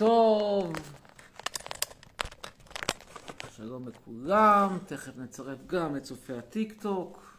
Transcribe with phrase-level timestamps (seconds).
[0.00, 0.72] טוב.
[3.56, 7.36] שלום לכולם, תכף נצרף גם את צופי הטיק טוק.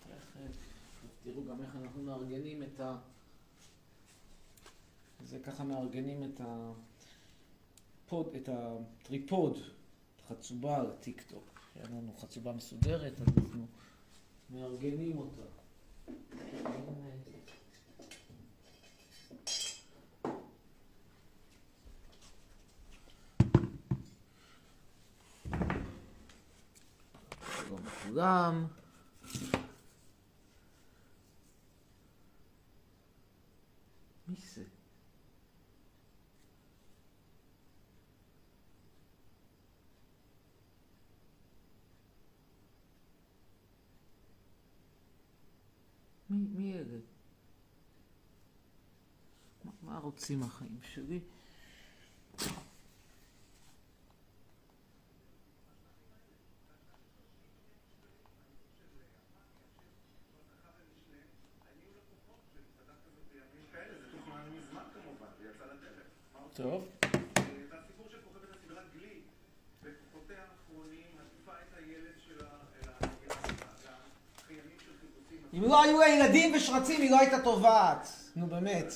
[0.00, 0.56] תכף,
[1.24, 2.96] תראו גם איך אנחנו מארגנים את ה...
[5.24, 6.40] זה ככה מארגנים את
[8.04, 9.58] הפוד, את הטריפוד,
[10.28, 11.60] חצובה לטיק טוק.
[11.76, 13.66] אין לנו חצובה מסודרת, אז אנחנו
[14.50, 15.63] מארגנים אותה.
[27.66, 28.66] שלום לכולם.
[34.28, 34.64] מי זה?
[46.30, 46.98] מי, מי אלה?
[49.64, 51.20] מה, מה רוצים החיים שלי?
[66.54, 66.84] טוב.
[75.54, 78.08] אם לא היו לה ילדים ושרצים, היא לא הייתה טובעת.
[78.36, 78.92] נו באמת.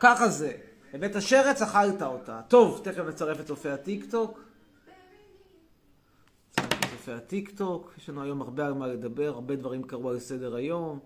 [0.00, 0.56] ככה זה.
[0.92, 2.42] הבאת שרץ, אכלת אותה.
[2.48, 4.40] טוב, תכף נצרף את צופי הטיק טוק.
[6.58, 7.92] נצרף את צופי הטיק טוק.
[7.98, 11.00] יש לנו היום הרבה על מה לדבר, הרבה דברים קרו על סדר היום.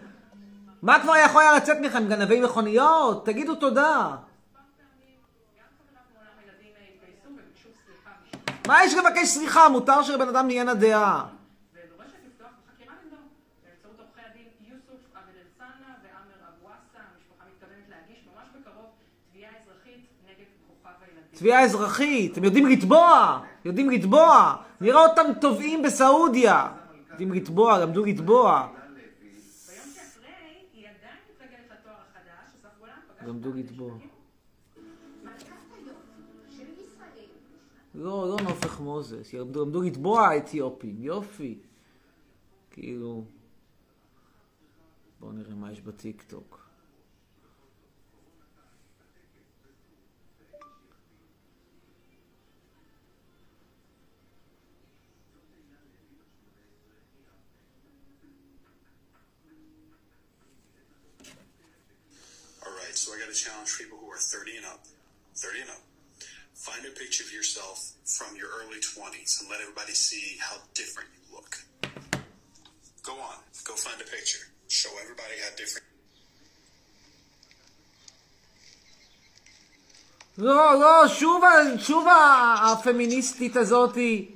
[0.81, 3.25] מה כבר יכול היה לצאת מכם, גנבי מכוניות?
[3.25, 4.15] תגידו תודה.
[8.67, 9.69] מה יש לבקש סליחה?
[9.69, 11.25] מותר שלבן אדם תהיינה דעה.
[11.73, 13.17] ודורשת לפתוח בחקירה נגדו
[13.63, 17.01] באמצעות עורכי הדין יוסוף עבד אל-סאנה ועמר אבואסה.
[17.13, 18.89] המשפחה מתכוונת להגיש ממש בקרוב
[19.31, 21.24] תביעה אזרחית נגד כוכב הילדים.
[21.35, 24.55] תביעה אזרחית, הם יודעים לתבוע, יודעים לתבוע.
[24.81, 26.71] נראה אותם תובעים בסעודיה.
[27.11, 28.67] יודעים לתבוע, למדו לתבוע.
[33.27, 33.97] למדו לתבוע.
[37.95, 41.59] לא, לא נופך מוזס, למדו, לתבוע האתיופים, יופי.
[42.71, 43.23] כאילו...
[45.19, 46.23] בואו נראה מה יש בטיק
[62.94, 64.80] right, so I got to challenge people who are 30 and up.
[65.36, 65.82] 30 and up.
[66.54, 71.08] Find a picture of yourself from your early 20s and let everybody see how different
[71.16, 71.50] you look.
[73.02, 74.44] Go on, go find a picture.
[74.68, 75.86] Show everybody how different.
[80.38, 84.33] לא, לא, שוב, ה- שוב ה- הפמיניסטית הזאתי.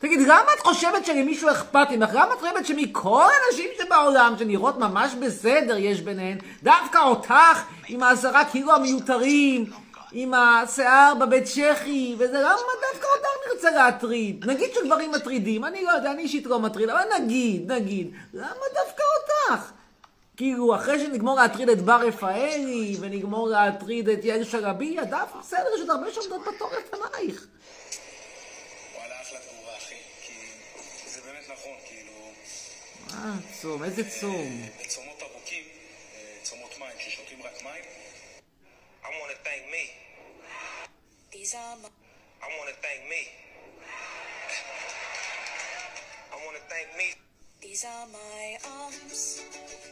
[0.00, 2.10] תגיד, למה את חושבת שלמישהו אכפת ממך?
[2.12, 7.34] למה את חושבת שמכל הנשים שבעולם שנראות ממש בסדר יש ביניהן, דווקא אותך
[7.88, 9.70] עם העשרה קילו המיותרים,
[10.12, 14.44] עם השיער בבית צ'כי, וזה למה דווקא אותך נרצה להטריד?
[14.50, 19.02] נגיד שגברים מטרידים, אני לא יודע, אני אישית לא מטריד, אבל נגיד, נגיד, למה דווקא
[19.16, 19.70] אותך?
[20.36, 25.80] כאילו, אחרי שנגמור להטריד את בר רפאלי, ונגמור להטריד את יעל שרבייה, דווקא בסדר, יש
[25.80, 27.46] עוד הרבה שעומדות בתור לפנייך.
[33.19, 34.61] אה, צום, איזה צום.
[34.81, 35.63] בצומות ארוכים,
[36.15, 37.83] אה, צומות מים, ששותים רק מים,
[39.03, 39.83] I want to thank me.
[41.31, 41.89] These are my,
[42.41, 43.21] I want to thank me.
[46.33, 47.07] I want to thank me.
[47.61, 49.41] these are my arms.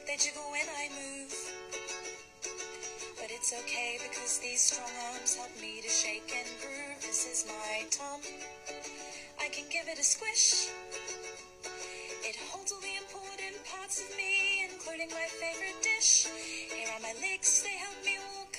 [0.07, 1.33] They jiggle when I move.
[3.19, 6.99] But it's okay because these strong arms help me to shake and groove.
[7.01, 8.21] This is my tom.
[9.39, 10.69] I can give it a squish.
[12.23, 12.96] It holds all the important
[13.88, 16.28] parts of me, including my favorite dish.
[16.76, 18.54] Here are my legs, they help me walk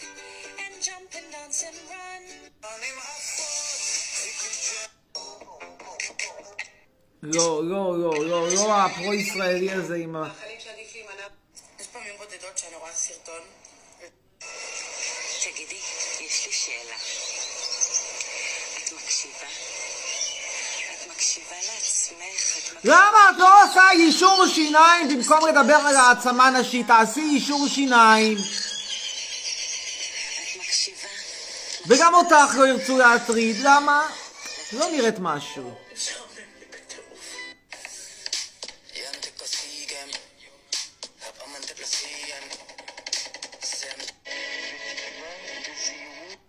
[0.64, 2.24] and jump and dance dance and run.
[7.24, 10.34] לא, לא, לא, לא, לא הפרו-ישראלי הזה עם ה...
[11.80, 13.42] יש פעמים בודדות שאני רואה סרטון.
[15.44, 15.82] תגידי,
[16.20, 16.96] יש לי שאלה.
[18.84, 19.48] את מקשיבה?
[21.20, 22.12] את מקשיבה לעצמך?
[22.12, 22.80] את מקשיבה...
[22.84, 26.88] למה את לא עושה יישור שיניים במקום לדבר על העצמה נשית?
[26.88, 28.38] תעשי יישור שיניים.
[28.38, 28.48] את?
[31.88, 34.08] וגם אותך לא ירצו להטריד, למה?
[34.74, 35.76] לא נראית משהו.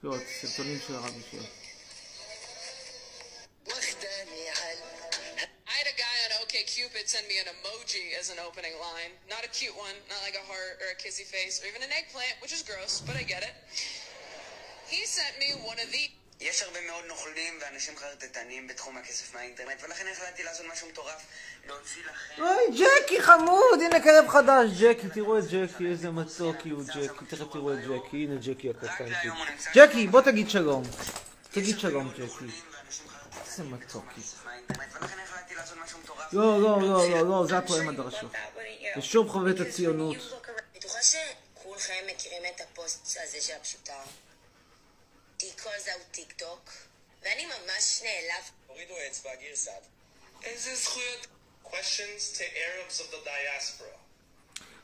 [0.02, 1.59] לא, סרטונים של הרבי שלו.
[6.80, 9.12] On OKCupid send me an emoji as an opening line.
[9.28, 11.92] Not a cute one, not like a heart or a kissy face or even an
[11.92, 13.54] eggplant, which is gross, but I get it.
[14.88, 16.10] He sent me one of these.
[16.40, 21.22] יש הרבה מאוד נוכלים ואנשים חרטטנים בתחום הכסף מהאינטרנט ולכן החלטתי לעשות משהו מטורף
[21.66, 26.84] להוציא לכם אוי, ג'קי חמוד, הנה כלב חדש, ג'קי, תראו את ג'קי, איזה מתוקי הוא
[26.84, 29.04] ג'קי, תכף תראו את ג'קי, הנה ג'קי הקטן.
[29.74, 30.82] ג'קי, בוא תגיד שלום.
[31.50, 32.44] תגיד שלום, ג'קי.
[33.46, 34.20] איזה מתוקי.
[35.60, 38.32] לעשות משהו מטורף לא, לא, לא, לא, לא, זה התואם הדרשות.
[38.96, 40.16] ושוב חווה את הציונות.
[40.76, 43.94] בטוחה שכולכם מכירים את הפוסט הזה של הפשוטה.
[45.40, 46.70] Calls out טיק טוק,
[47.22, 48.44] ואני ממש נעלב.
[48.66, 49.72] הורידו אצבע, גרסת.
[50.42, 51.26] איזה זכויות
[51.64, 54.00] Questions to Arabs of the diaspora.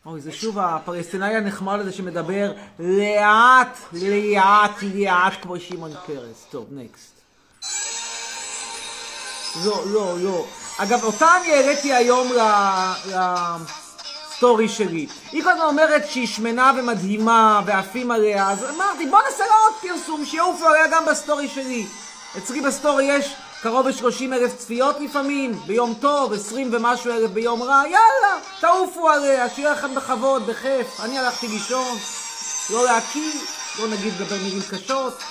[0.06, 6.44] אוי, זה שוב הפלסטינאי הנחמד הזה שמדבר לאט, לאט, לאט, כמו שמעון פרס.
[6.50, 7.16] טוב, next.
[9.64, 10.46] לא, לא, לא.
[10.78, 12.32] אגב, אותה אני העליתי היום
[13.06, 15.06] לסטורי שלי.
[15.32, 19.75] היא כל הזמן אומרת שהיא שמנה ומדהימה ועפים עליה, אז אמרתי, בוא נעשה לה עוד
[19.82, 21.87] פרסום, שיעופו עליה גם בסטורי שלי.
[22.38, 27.82] אצלי בסטורי יש קרוב ל-30 אלף צפיות לפעמים, ביום טוב, 20 ומשהו אלף ביום רע,
[27.84, 31.00] יאללה, תעופו עליה, שיהיה לכם בכבוד, בכיף.
[31.00, 31.96] אני הלכתי לישון,
[32.70, 33.32] לא להקיא,
[33.79, 35.22] לא נגיד לדבר מילים קשות.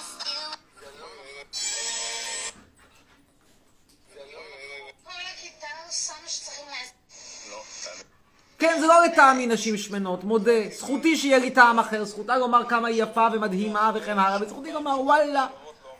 [9.06, 10.70] לטעמי נשים שמנות, מודה.
[10.78, 15.02] זכותי שיהיה לי טעם אחר, זכותה לומר כמה היא יפה ומדהימה וכן הלאה, וזכותי לומר
[15.02, 15.48] וואלה,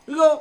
[0.08, 0.40] לא.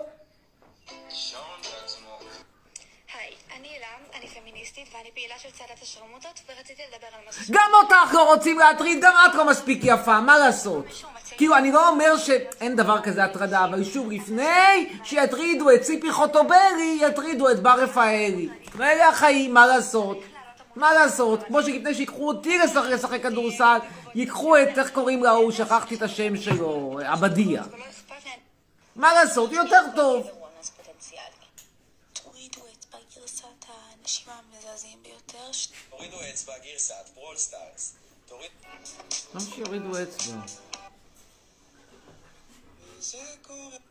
[7.49, 10.85] גם אותך לא רוצים להטריד, גם את לא מספיק יפה, מה לעשות?
[11.37, 16.99] כאילו, אני לא אומר שאין דבר כזה הטרדה, אבל שוב, לפני שיטרידו את ציפי חוטובלי,
[17.01, 18.49] יטרידו את בר רפאלי.
[18.75, 20.17] ואלה החיים, מה לעשות?
[20.75, 21.43] מה לעשות?
[21.43, 22.57] כמו שלפני שיקחו אותי
[22.91, 23.77] לשחק, כדורסל,
[24.15, 27.63] ייקחו את, איך קוראים להוא, שכחתי את השם שלו, עבדיה.
[28.95, 29.51] מה לעשות?
[29.51, 30.27] יותר טוב.
[35.89, 37.93] תורידו אצבע, גרסת, Brawl Stars.
[38.25, 38.51] תוריד...
[39.33, 40.35] למה שיורידו אצבע?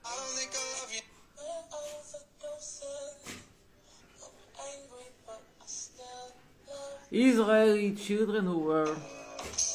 [0.05, 0.35] I
[7.13, 8.95] Israeli children who were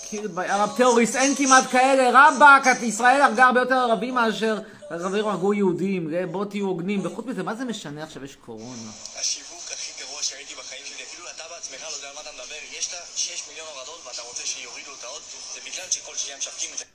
[0.09, 5.27] killed by Arab terrorists, אין כמעט כאלה, רבאק, ישראל הרגה הרבה יותר ערבים מאשר ערבים
[5.27, 8.25] הרגו יהודים, בואו תהיו הוגנים, וחוץ מזה, מה זה משנה עכשיו?
[8.25, 8.91] יש קורונה?
[9.19, 12.77] השיווק הכי גרוע שראיתי בחיים שלי, אפילו אתה בעצמך לא יודע על מה אתה מדבר,
[12.77, 15.21] יש לה 6 מיליון הורדות ואתה רוצה שיורידו אותה עוד,
[15.53, 16.85] זה בגלל שכל שנייה משווקים את זה.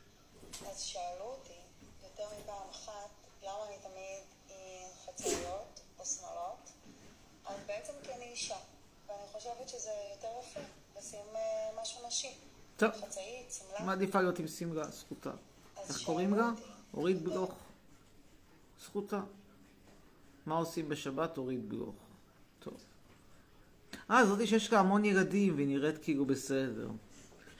[0.70, 1.58] אז שאלו אותי
[2.04, 3.10] יותר מפעם אחת
[3.42, 6.64] למה אני תמיד עם חצאיות או שמאלות,
[7.46, 8.60] אז בעצם כי אני אישה,
[9.34, 10.60] חושבת שזה יותר יפה
[10.98, 12.32] לשים אה, משהו נשי.
[12.76, 13.86] טוב, חצאית, שמלה.
[13.86, 15.30] מעדיפה להיות עם שמלה, זכותה.
[15.88, 16.50] איך קוראים לה?
[16.94, 17.54] אורית בלוך.
[18.84, 19.20] זכותה.
[20.46, 21.38] מה עושים בשבת?
[21.38, 21.94] אורית בלוך.
[22.58, 22.74] טוב.
[24.10, 26.88] אה, זאתי שיש לה המון ילדים והיא נראית כאילו בסדר.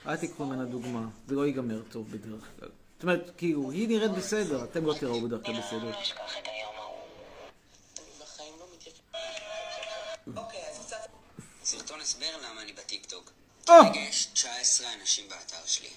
[0.07, 2.69] אל תיקחו ממנה דוגמה, זה לא ייגמר טוב בדרך כלל.
[2.95, 6.01] זאת אומרת, כאילו, היא נראית בסדר, אתם לא תראו בדרך כלל בסדר.
[6.01, 6.97] אשכח את היום ההוא.
[8.21, 8.99] בחיים לא מתייחס
[10.35, 10.64] אוקיי,
[12.05, 13.31] הסבר למה אני בטיקטוק.
[13.67, 13.73] או!
[13.83, 15.89] כרגע יש 19 אנשים באתר שלי.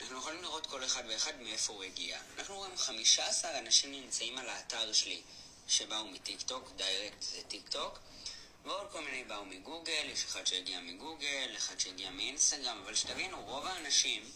[0.00, 2.18] אנחנו יכולים לראות כל אחד ואחד מאיפה הוא הגיע.
[2.38, 5.22] אנחנו רואים 15 אנשים נמצאים על האתר שלי
[5.68, 7.98] שבאו מטיקטוק, direct זה טיקטוק,
[8.64, 13.66] ועוד כל מיני באו מגוגל, יש אחד שהגיע מגוגל, אחד שהגיע מאינסטגרם, אבל שתבינו, רוב
[13.66, 14.30] האנשים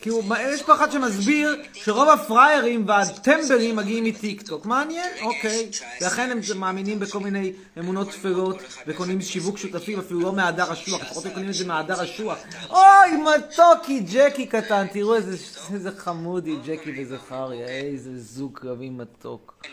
[0.00, 0.24] כי הוא,
[0.54, 4.66] יש פה אחד שמסביר שרוב הפראיירים והטמבלים מגיעים מטיקטוק.
[4.66, 5.10] מעניין?
[5.22, 5.70] אוקיי.
[6.00, 11.26] ולכן הם מאמינים בכל מיני אמונות טפלות וקונים שיווק שותפים אפילו לא מהדר אשוח, לפחות
[11.26, 12.38] הם קונים את זה מהדר אשוח.
[12.70, 19.66] אוי, מתוקי, ג'קי קטן, תראו איזה, חמודי, ג'קי וזכריה, איזה זוג קרבי מתוק.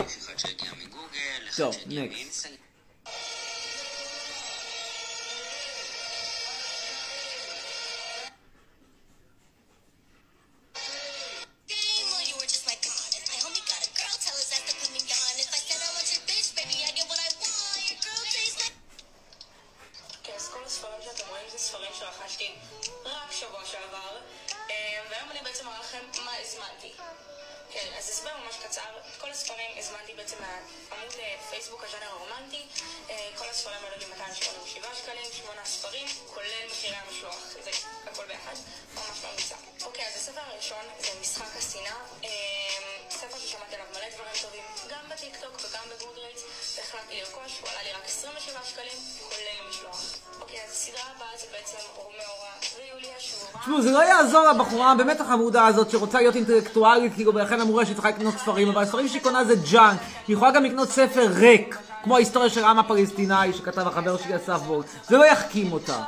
[1.56, 2.04] טוב, שהגיע
[55.24, 59.22] החמודה הזאת שרוצה להיות אינטלקטואלית, כאילו, ולכן אמורה שהיא צריכה לקנות ספרים, אבל הספרים שהיא
[59.22, 60.00] קונה זה ג'אנק.
[60.28, 64.60] היא יכולה גם לקנות ספר ריק, כמו ההיסטוריה של העם הפלסטיני שכתב החבר שלי אסף
[64.66, 64.86] וולט.
[65.08, 66.04] זה לא יחכים אותה.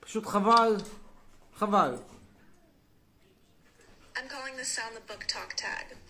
[0.00, 0.76] פשוט חבל.
[1.58, 1.96] חבל.
[4.14, 6.05] I'm calling this sound the book talk tag.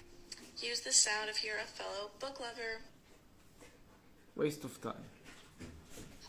[0.63, 2.81] Use this sound if you're a fellow book lover.
[4.37, 5.05] waste of time.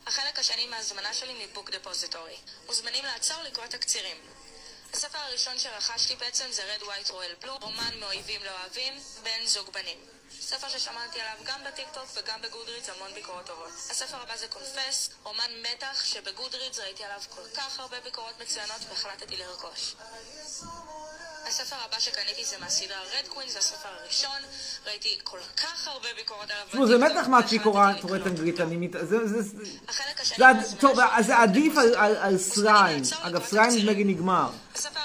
[0.08, 2.38] החלק השני מההזמנה שלי מבוק דפוזיטורי.
[2.66, 4.18] מוזמנים לעצור לקרוא תקצירים.
[4.94, 8.94] הספר הראשון שרכשתי בעצם זה Red White Royal Blue, רומן מאויבים לאוהבים,
[9.24, 9.98] בן זוג בנים.
[10.40, 13.70] ספר ששמעתי עליו גם בטיקטוק וגם בגודרידס המון ביקורות טובות.
[13.90, 19.38] הספר הבא זה קונפס, רומן מתח שבגודרידס ראיתי עליו כל כך הרבה ביקורות מצוינות והחלטתי
[19.38, 19.96] לרכוש.
[21.48, 24.42] הספר הבא שקניתי זה מהסדרה Red Queen, זה הספר הראשון,
[24.88, 28.28] ראיתי כל כך הרבה ביקורות עליו תשמעו, זה באמת נחמד שהיא קוראת.
[28.28, 28.92] אנגלית, אני מת...
[29.02, 29.18] זה...
[29.88, 30.46] החלק השני
[30.80, 32.36] טוב, זה עדיף על-.
[32.58, 33.80] לעצור אגב, תקצירים.
[33.80, 34.50] נדמה לי נגמר.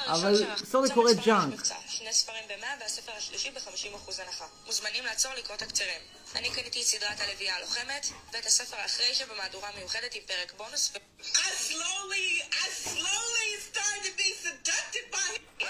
[0.07, 1.63] אבל סורי קוראת junk.
[2.03, 4.47] שני ספרים ב-100 והספר השלישי ב-50% הנחה.
[4.67, 6.01] מוזמנים לעצור לקרוא תקצירים.
[6.35, 10.91] אני קניתי את סדרת הלוויה הלוחמת, ואת הספר האחרי שבמהדורה מיוחדת עם פרק בונוס.
[10.95, 11.37] ו- I
[11.71, 15.65] slowly, I slowly started to be seducted by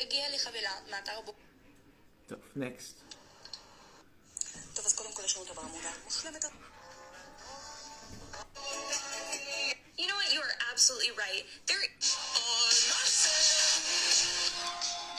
[0.00, 1.36] הגיעה לי חבילה מאתר הבוק.
[2.28, 2.94] טוב, נקסט.
[4.74, 6.44] טוב, אז קודם כל יש לנו את הברמודה המושלמת.
[9.98, 10.32] You know what?
[10.34, 11.44] You are absolutely right.
[11.68, 11.84] There.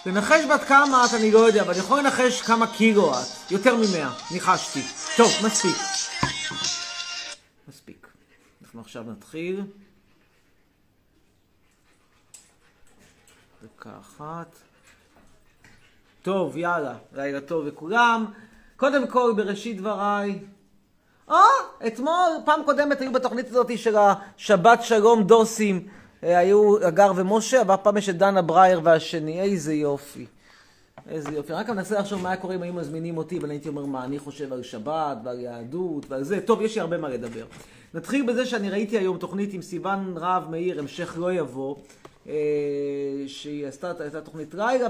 [0.05, 3.51] לנחש בת כמה את אני לא יודע, אבל אני יכול לנחש כמה קילו את.
[3.51, 4.81] יותר ממאה, ניחשתי.
[5.17, 5.75] טוב, מספיק.
[7.67, 8.08] מספיק.
[8.62, 9.62] אנחנו עכשיו נתחיל.
[13.63, 14.55] דקה אחת.
[16.22, 18.25] טוב, יאללה, לילה טוב לכולם.
[18.77, 20.39] קודם כל, בראשית דבריי,
[21.29, 21.38] אה,
[21.88, 25.88] אתמול, פעם קודמת היו בתוכנית הזאת של השבת שלום דוסים,
[26.22, 30.25] היו אגר ומשה, אבל הפעם יש את דנה ברייר והשני, איזה יופי.
[31.10, 31.54] איזה יופי.
[31.54, 34.20] רק מנסה לחשוב מה היה קורה אם היו מזמינים אותי, אבל הייתי אומר מה אני
[34.20, 36.42] חושב על שבת ועל יהדות ועל זה.
[36.42, 37.46] טוב, יש לי הרבה מה לדבר.
[37.94, 41.75] נתחיל בזה שאני ראיתי היום תוכנית עם סיוון רהב מאיר, המשך לא יבוא,
[42.28, 42.34] אה,
[43.28, 44.88] שהיא עשתה את התוכנית לילה,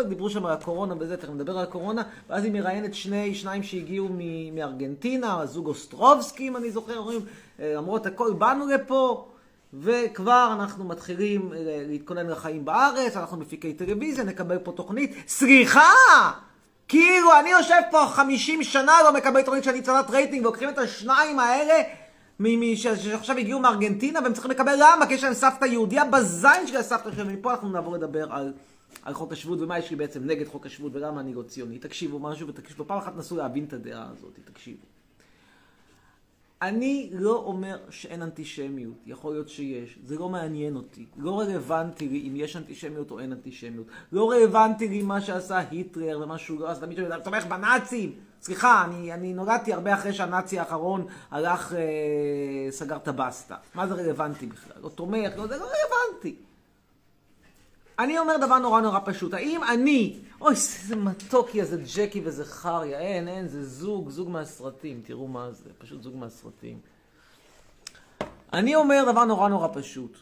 [0.00, 4.08] ודיברו שם על הקורונה וזה, תכף נדבר על הקורונה, ואז היא מראיינת שני, שניים שהגיעו
[4.10, 7.20] מ- מארגנטינה, הזוג אוסטרובסקי, אם אני זוכר, אומרים,
[7.60, 9.26] אה, למרות הכל באנו לפה.
[9.74, 15.14] וכבר אנחנו מתחילים אה, להתכונן לחיים בארץ, אנחנו מפיקי טלוויזיה, נקבל פה תוכנית.
[15.26, 15.90] סליחה!
[16.88, 21.38] כאילו, אני יושב פה 50 שנה, לא מקבל תוכנית שאני צלת רייטינג, ולוקחים את השניים
[21.38, 21.82] האלה
[22.74, 25.06] שעכשיו הגיעו מארגנטינה, והם צריכים לקבל למה?
[25.06, 27.28] כי יש להם סבתא יהודייה בזין של הסבתא שלהם.
[27.28, 28.52] מפה אנחנו נעבור לדבר על,
[29.02, 31.78] על חוק השבות, ומה יש לי בעצם נגד חוק השבות, ולמה אני לא ציוני.
[31.78, 34.89] תקשיבו משהו, ותקשיבו, פעם אחת נסו להבין את הדעה הזאת, תקשיבו.
[36.62, 42.28] אני לא אומר שאין אנטישמיות, יכול להיות שיש, זה לא מעניין אותי, לא רלוונטי לי
[42.28, 46.68] אם יש אנטישמיות או אין אנטישמיות, לא רלוונטי לי מה שעשה היטלר ומה שהוא לא
[46.68, 48.12] עשה, תמיד שאני תומך בנאצים,
[48.42, 53.94] סליחה, אני, אני נולדתי הרבה אחרי שהנאצי האחרון הלך, אה, סגר את הבסטה, מה זה
[53.94, 56.36] רלוונטי בכלל, לא תומך, לא, זה לא רלוונטי.
[57.98, 62.98] אני אומר דבר נורא נורא פשוט, האם אני, אוי, איזה מתוקי הזה ג'קי וזה חריה,
[62.98, 66.78] אין, אין, זה זוג, זוג מהסרטים, תראו מה זה, פשוט זוג מהסרטים.
[68.52, 70.16] אני אומר דבר נורא נורא פשוט,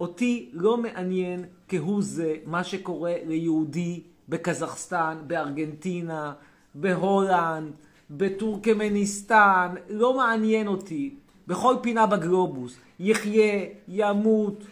[0.00, 6.32] אותי לא מעניין כהוא זה מה שקורה ליהודי בקזחסטן, בארגנטינה,
[6.74, 7.72] בהולנד,
[8.10, 11.14] בטורקמניסטן, לא מעניין אותי.
[11.46, 12.76] בכל פינה בגלובוס.
[13.00, 14.64] יחיה, ימות,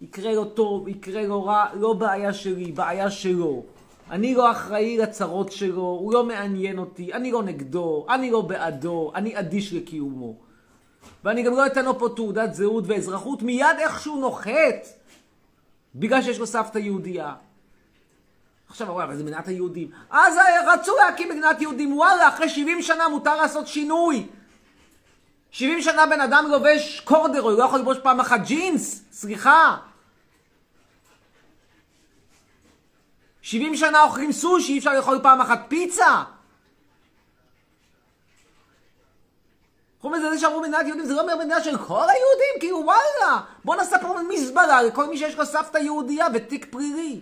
[0.00, 3.62] יקרה לו טוב, יקרה לו רע, לא בעיה שלי, בעיה שלו.
[4.10, 9.12] אני לא אחראי לצרות שלו, הוא לא מעניין אותי, אני לא נגדו, אני לא בעדו,
[9.14, 10.34] אני אדיש לקיומו.
[11.24, 14.86] ואני גם לא אתן לו פה תעודת זהות ואזרחות מיד איכשהו נוחת,
[15.94, 17.34] בגלל שיש לו סבתא יהודייה.
[18.68, 19.90] עכשיו, וואי, אבל זה מדינת היהודים.
[20.10, 20.34] אז
[20.66, 24.26] רצו להקים מדינת יהודים, וואלה, אחרי 70 שנה מותר לעשות שינוי.
[25.50, 29.76] 70 שנה בן אדם לובש קורדרוי, לא יכול ללבוש פעם אחת ג'ינס, סליחה.
[33.46, 36.22] 70 שנה אוכלים סושי, אי אפשר לאכול פעם אחת פיצה.
[40.00, 43.40] חוץ מזה, זה שאמרו מדינת יהודים, זה לא אומר מדינה של כל היהודים, כאילו וואלה,
[43.64, 47.20] בוא נעשה פה מזבלה לכל מי שיש לו סבתא יהודייה ותיק פלילי.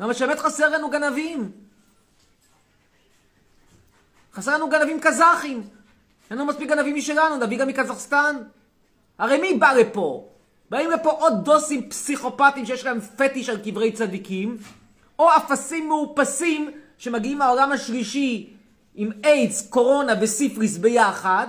[0.00, 1.52] למה שבאמת חסר לנו גנבים.
[4.34, 5.68] חסר לנו גנבים קזחים.
[6.30, 8.36] אין לנו מספיק גנבים משלנו, נביא גם מקזחסטן.
[9.18, 10.28] הרי מי בא לפה?
[10.70, 14.56] באים לפה עוד דוסים פסיכופטים שיש להם פטיש על קברי צדיקים,
[15.20, 18.52] או אפסים מאופסים שמגיעים מהעולם השלישי
[18.94, 21.46] עם איידס, קורונה וסיפריס ביחד,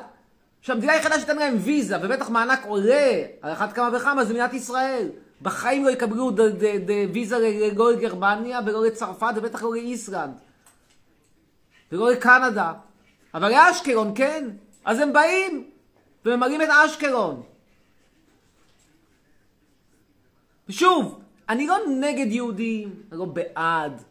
[0.61, 5.09] שהמדינה היחידה שתיתן להם ויזה, ובטח מענק עולה על אחת כמה וכמה, זה מדינת ישראל.
[5.41, 10.33] בחיים לא יקבלו ד- ד- ד- ויזה לא לגרמניה ולא לצרפת ובטח לא לאיסלנד.
[11.91, 12.73] ולא לקנדה.
[13.33, 14.49] אבל לאשקלון כן.
[14.85, 15.69] אז הם באים
[16.25, 17.43] וממלאים את אשקלון.
[20.69, 21.20] ושוב,
[21.51, 24.03] אני לא נגד יהודים, לא בעד,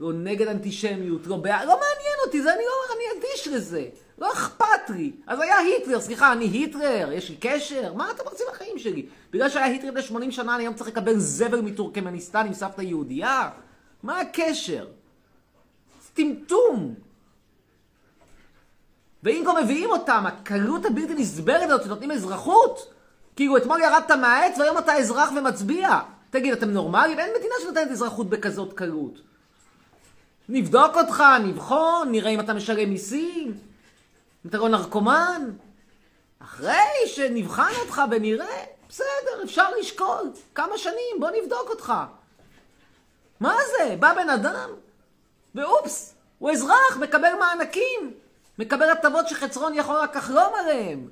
[0.00, 3.84] לא נגד אנטישמיות, לא בעד, לא מעניין אותי, זה אני לא, אני אדיש לזה.
[4.18, 5.12] לא אכפת לי.
[5.26, 7.92] אז היה היטלר, סליחה, אני היטלר, יש לי קשר?
[7.94, 9.06] מה אתם רוצים לחיים שלי?
[9.32, 13.50] בגלל שהיה היטלר ל-80 שנה, אני היום צריך לקבל זבל מטורקמניסטן עם סבתא יהודייה?
[14.02, 14.86] מה הקשר?
[16.02, 16.94] זה טמטום.
[19.22, 22.92] ואם כבר מביאים אותם, הקלות הבלתי נסבלת הזאת שנותנים אזרחות,
[23.36, 26.00] כאילו אתמול ירדת מהעץ והיום אתה אזרח ומצביע.
[26.30, 27.18] תגיד, אתם נורמליים?
[27.18, 29.20] אין מדינה שנותנת אזרחות בכזאת קלות.
[30.48, 33.48] נבדוק אותך, נבחון, נראה אם אתה משלם מיסים,
[34.44, 35.50] אם אתה לא נרקומן.
[36.38, 40.30] אחרי שנבחן אותך ונראה, בסדר, אפשר לשקול.
[40.54, 41.92] כמה שנים, בוא נבדוק אותך.
[43.40, 43.96] מה זה?
[43.96, 44.70] בא בן אדם,
[45.54, 48.14] ואופס, הוא אזרח, מקבל מענקים,
[48.58, 51.08] מקבל הטבות שחצרון יכול רק לחלום עליהם.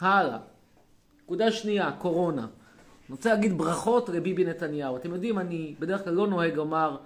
[0.00, 0.51] הלאה.
[1.32, 2.42] נקודה שנייה, קורונה.
[2.42, 4.96] אני רוצה להגיד ברכות לביבי נתניהו.
[4.96, 6.96] אתם יודעים, אני בדרך כלל לא נוהג לומר,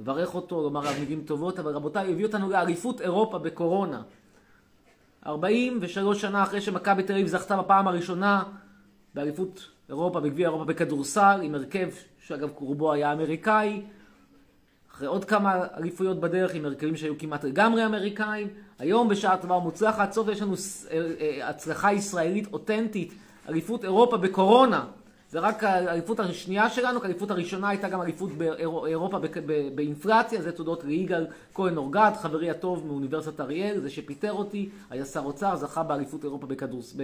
[0.00, 4.02] לברך אותו, לומר עליו מילים טובות, אבל רבותיי, הביא אותנו לאליפות אירופה בקורונה.
[5.26, 8.42] 43 שנה אחרי שמכבי תל אביב זכתה בפעם הראשונה
[9.14, 11.88] באליפות אירופה, בגביע אירופה בכדורסל, עם הרכב
[12.20, 13.82] שאגב רובו היה אמריקאי,
[14.94, 18.48] אחרי עוד כמה אליפויות בדרך עם הרכבים שהיו כמעט לגמרי אמריקאים.
[18.78, 20.54] היום בשעה טובה ומוצלחת, סוף יש לנו
[21.42, 23.14] הצלחה ישראלית אותנטית,
[23.48, 24.84] אליפות אירופה בקורונה.
[25.30, 29.18] זה רק האליפות השנייה שלנו, כי האליפות הראשונה הייתה גם אליפות באירופה
[29.74, 35.20] באינפלציה, זה תודות ליגאל כהן אורגד, חברי הטוב מאוניברסיטת אריאל, זה שפיטר אותי, היה שר
[35.20, 36.96] אוצר, זכה באליפות אירופה בכדורס...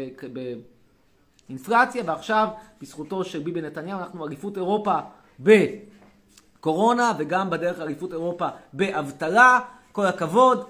[1.48, 2.48] באינפלציה, ועכשיו,
[2.82, 4.98] בזכותו של ביבי נתניהו, אנחנו אליפות אירופה
[6.60, 9.60] בקורונה, וגם בדרך לאליפות אירופה באבטלה,
[9.92, 10.64] כל הכבוד.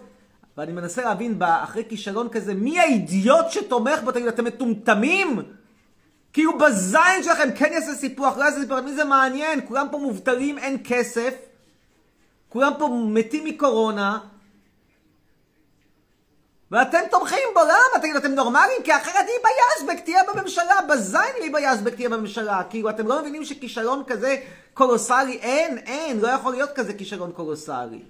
[0.57, 4.13] ואני מנסה להבין, אחרי כישלון כזה, מי האידיוט שתומך בו?
[4.13, 5.43] תגיד, אתם מטומטמים?
[6.33, 9.61] כאילו בזין שלכם כן יעשה סיפוח, לא יעשה סיפוח, מי זה מעניין?
[9.69, 11.35] כולם פה מובטלים, אין כסף.
[12.49, 14.19] כולם פה מתים מקורונה.
[16.71, 18.03] ואתם תומכים בו, למה?
[18.03, 18.83] תגידו, אתם נורמליים?
[18.85, 22.63] כי אחרת היבה יזבק תהיה בממשלה, בזין היבה יזבק תהיה בממשלה.
[22.71, 24.37] כאילו, אתם לא מבינים שכישלון כזה
[24.75, 28.03] קולוסלי, אין, אין, לא יכול להיות כזה כישלון קולוסלי.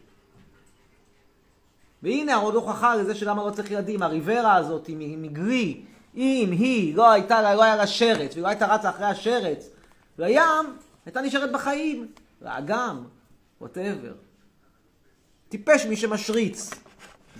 [2.02, 5.82] והנה עוד הוכחה לזה שלמה לא צריך ילדים, הריברה הזאת מגרי,
[6.16, 9.68] אם היא לא הייתה, לא היה לה שרץ, והיא לא הייתה רצה אחרי השרץ
[10.18, 12.08] לים, הייתה נשארת בחיים,
[12.42, 13.04] לאגם,
[13.60, 14.12] ווטאבר.
[15.48, 16.70] טיפש מי שמשריץ.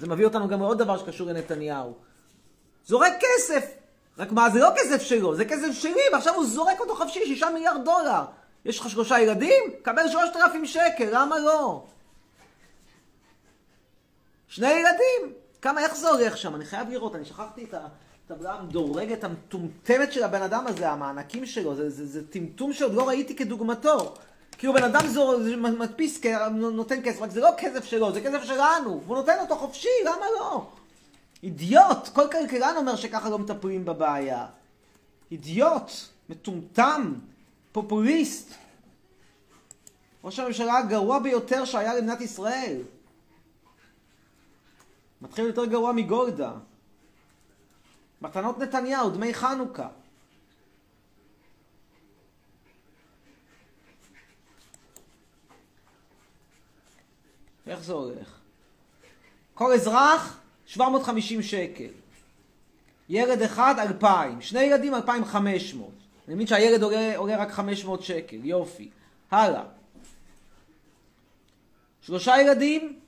[0.01, 1.95] זה מביא אותנו גם לעוד דבר שקשור לנתניהו.
[2.87, 3.75] זורק כסף!
[4.19, 7.51] רק מה, זה לא כסף שלו, זה כסף שלי, ועכשיו הוא זורק אותו חופשי, שישה
[7.51, 8.25] מיליארד דולר.
[8.65, 9.65] יש לך שלושה ילדים?
[9.83, 11.85] קבל שלושת אלפים שקל, למה לא?
[14.49, 15.35] שני ילדים!
[15.63, 16.55] כמה, איך זה הולך שם?
[16.55, 21.75] אני חייב לראות, אני שכחתי את הטבלה המדורגת, המטומטמת של הבן אדם הזה, המענקים שלו,
[21.75, 24.15] זה, זה, זה טמטום שעוד לא ראיתי כדוגמתו.
[24.61, 25.38] כאילו בן אדם זו,
[25.79, 26.20] מדפיס,
[26.51, 30.27] נותן כסף, רק זה לא כסף שלו, זה כסף שלנו, והוא נותן אותו חופשי, למה
[30.38, 30.66] לא?
[31.42, 34.46] אידיוט, כל כלכלן אומר שככה לא מטפלים בבעיה.
[35.31, 35.90] אידיוט,
[36.29, 37.14] מטומטם,
[37.73, 38.55] פופוליסט.
[40.25, 42.83] ראש הממשלה הגרוע ביותר שהיה למדינת ישראל.
[45.23, 46.53] מתחיל יותר גרוע מגולדה.
[48.23, 49.88] מתנות נתניהו, דמי חנוכה.
[57.70, 58.38] איך זה הולך?
[59.54, 61.88] כל אזרח, 750 שקל.
[63.09, 64.40] ילד אחד, 2,000.
[64.40, 65.90] שני ילדים, 2,500.
[66.26, 68.88] אני מבין שהילד עולה, עולה רק 500 שקל, יופי.
[69.30, 69.62] הלאה.
[72.02, 72.98] שלושה ילדים,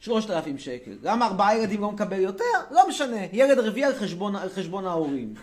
[0.00, 0.98] 3,000 שקל.
[1.02, 2.44] למה ארבעה ילדים לא מקבל יותר?
[2.70, 3.24] לא משנה.
[3.32, 3.92] ילד רביעי על
[4.36, 5.34] על חשבון ההורים.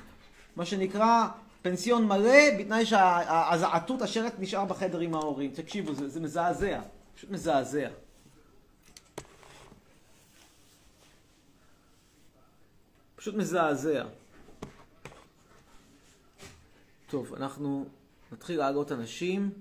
[0.56, 1.28] מה שנקרא
[1.62, 5.52] פנסיון מלא, בתנאי שהעטות השרץ נשאר בחדר עם ההורים.
[5.52, 6.80] תקשיבו, זה, זה מזעזע.
[7.16, 7.90] פשוט מזעזע.
[13.16, 14.06] פשוט מזעזע.
[17.10, 17.86] טוב, אנחנו
[18.32, 19.52] נתחיל להעלות אנשים.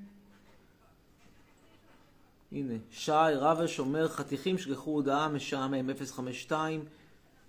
[2.53, 6.85] הנה, שי, רב השומר, חתיכים, שלחו הודעה משעמם, 052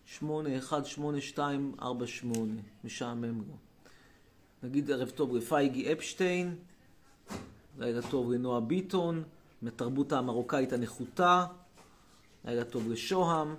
[0.05, 3.57] 818248 משעמם לו.
[4.63, 6.55] נגיד ערב טוב לפייגי אפשטיין,
[7.79, 9.23] לילה טוב לנועה ביטון,
[9.65, 11.45] מתרבות המרוקאית הנחותה,
[12.45, 13.55] לילה טוב לשוהם,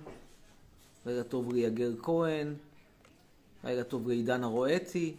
[1.05, 2.53] לילה טוב ליגר כהן,
[3.63, 5.15] לילה טוב לעידן הרואטי,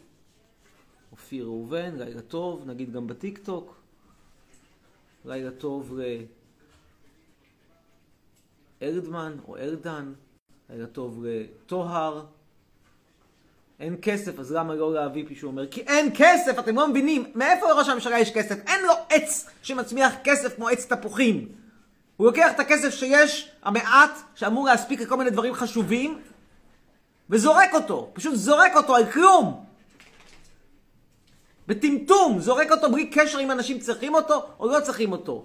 [1.13, 3.77] אופיר ראובן, לילה טוב, נגיד גם בטיק טוק.
[5.25, 5.99] לילה טוב
[8.81, 10.13] לארדמן או ארדן,
[10.71, 12.27] לילה טוב לטוהר.
[13.81, 15.67] אין כסף, אז למה לא להביא מישהו אומר?
[15.67, 17.25] כי אין כסף, אתם לא מבינים.
[17.35, 18.57] מאיפה לראש הממשלה יש כסף?
[18.67, 21.49] אין לו עץ שמצמיח כסף כמו עץ תפוחים.
[22.17, 26.19] הוא לוקח את הכסף שיש, המעט, שאמור להספיק לכל מיני דברים חשובים,
[27.31, 28.11] וזורק אותו.
[28.13, 29.65] פשוט זורק אותו על כלום.
[31.67, 35.45] בטמטום, זורק אותו בלי קשר אם אנשים צריכים אותו או לא צריכים אותו.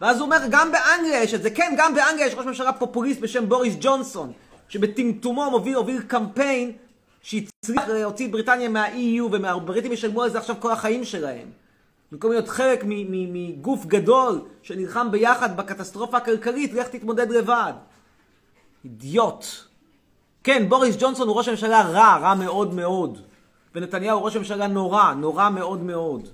[0.00, 1.50] ואז הוא אומר, גם באנגליה יש את זה.
[1.50, 4.32] כן, גם באנגליה יש ראש ממשלה פופוליסט בשם בוריס ג'ונסון,
[4.68, 6.72] שבטמטומו מוביל, הוביל קמפיין
[7.74, 11.48] שהצליח להוציא את בריטניה מה-EU, והבריטים ישלמו על זה עכשיו כל החיים שלהם.
[12.12, 17.72] במקום להיות חלק מגוף גדול שנלחם ביחד בקטסטרופה הכלכלית, לך תתמודד לבד.
[18.84, 19.44] אידיוט.
[20.44, 23.18] כן, בוריס ג'ונסון הוא ראש הממשלה רע, רע מאוד מאוד.
[23.74, 26.28] ונתניהו ראש הממשלה נורא, נורא מאוד מאוד.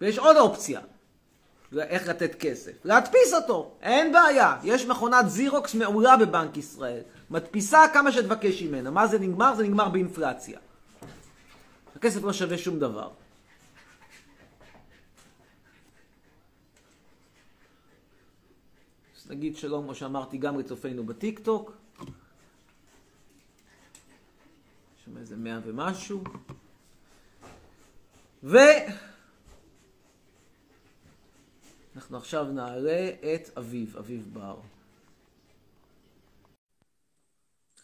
[0.00, 0.80] ויש עוד אופציה,
[1.78, 2.72] איך לתת כסף.
[2.84, 4.56] להדפיס אותו, אין בעיה.
[4.64, 7.02] יש מכונת זירוקס מעולה בבנק ישראל.
[7.30, 8.90] מדפיסה כמה שתבקש ממנה.
[8.90, 9.54] מה זה נגמר?
[9.54, 10.58] זה נגמר באינפלציה.
[11.96, 13.10] הכסף לא שווה שום דבר.
[19.16, 21.72] אז נגיד שלום, כמו שאמרתי, גם לצופינו בטיק טוק.
[22.00, 22.06] יש
[25.04, 26.24] שם איזה מאה ומשהו.
[28.42, 28.58] ו...
[32.00, 34.60] אנחנו עכשיו נעלה את אביב, אביב בר.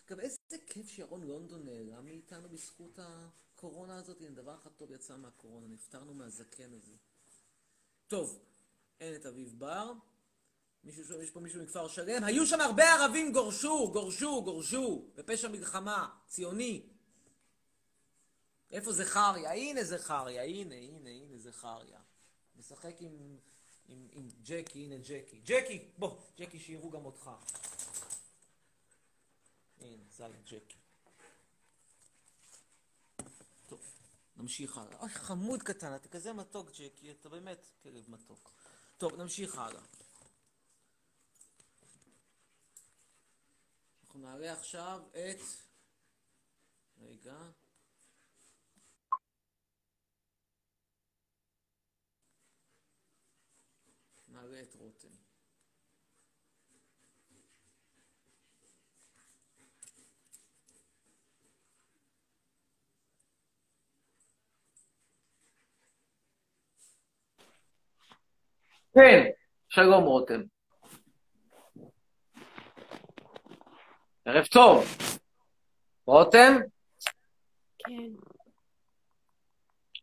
[0.07, 4.21] אגב, איזה כיף שירון לונדון נעלם מאיתנו בזכות הקורונה הזאת.
[4.21, 6.97] הנה, דבר אחד טוב יצא מהקורונה, נפטרנו מהזקן הזה.
[8.09, 8.39] טוב,
[9.01, 9.93] אין את אביב בר.
[10.85, 12.25] מישהו יש פה מישהו מכפר שלם?
[12.25, 16.87] היו שם הרבה ערבים, גורשו, גורשו, גורשו, בפשע מלחמה, ציוני.
[18.71, 19.53] איפה זכריה?
[19.53, 22.01] הנה זכריה, הנה, הנה, הנה זכריה.
[22.57, 23.39] משחק עם,
[23.89, 25.41] עם, עם ג'קי, הנה ג'קי.
[25.45, 27.31] ג'קי, בוא, ג'קי, שיראו גם אותך.
[29.81, 30.77] הנה, זה ג'קי.
[33.69, 33.81] טוב,
[34.37, 35.01] נמשיך הלאה.
[35.01, 38.53] אוי, חמוד קטן, אתה כזה מתוק, ג'קי, אתה באמת כלב מתוק.
[38.99, 39.83] טוב, נמשיך הלאה.
[44.05, 45.41] אנחנו נעלה עכשיו את...
[47.01, 47.37] רגע.
[54.47, 55.09] נעלה את רותם.
[68.95, 69.31] כן,
[69.69, 70.41] שלום רותם.
[74.25, 74.85] ערב טוב.
[76.07, 76.53] רותם?
[77.79, 77.93] כן.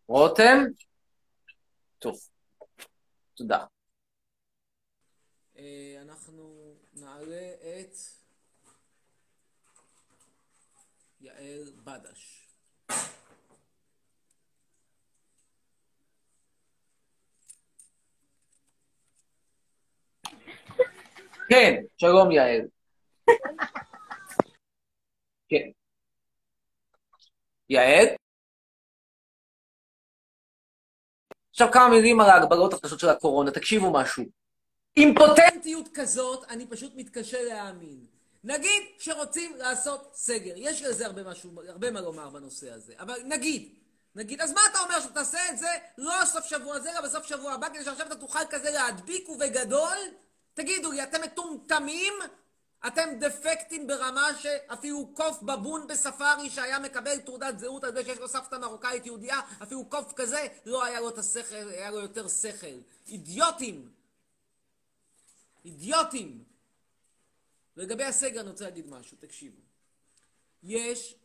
[0.08, 0.58] רותם?
[2.00, 2.16] טוב.
[3.34, 3.73] תודה.
[5.58, 7.96] אה, אנחנו נעלה את
[11.22, 12.48] יעל בדש.
[21.50, 22.62] כן, שלום יעל.
[25.50, 25.70] כן.
[27.70, 28.06] יעל?
[31.50, 33.52] עכשיו כמה מילים על ההגבלות החדשות של הקורונה.
[33.52, 34.43] תקשיבו משהו.
[34.98, 38.06] אימפוטנטיות כזאת, אני פשוט מתקשה להאמין.
[38.44, 40.54] נגיד שרוצים לעשות סגר.
[40.56, 43.70] יש לזה הרבה, משהו, הרבה מה לומר בנושא הזה, אבל נגיד.
[44.16, 47.54] נגיד, אז מה אתה אומר שתעשה את זה לא סוף שבוע זה, אלא בסוף שבוע
[47.54, 49.98] הבא, כדי שעכשיו אתה תוכל כזה להדביק ובגדול?
[50.54, 52.14] תגידו לי, אתם מטומטמים?
[52.88, 58.28] אתם דפקטים ברמה שאפילו קוף בבון בספארי שהיה מקבל תעודת זהות על זה שיש לו
[58.28, 62.68] סבתא מרוקאית יהודייה, אפילו קוף כזה לא היה לו השכל, היה לו יותר שכל.
[63.08, 64.03] אידיוטים.
[65.66, 66.44] אידיוטים.
[67.78, 69.62] לגבי הסגר אני רוצה להגיד משהו, תקשיבו.
[70.64, 71.16] יש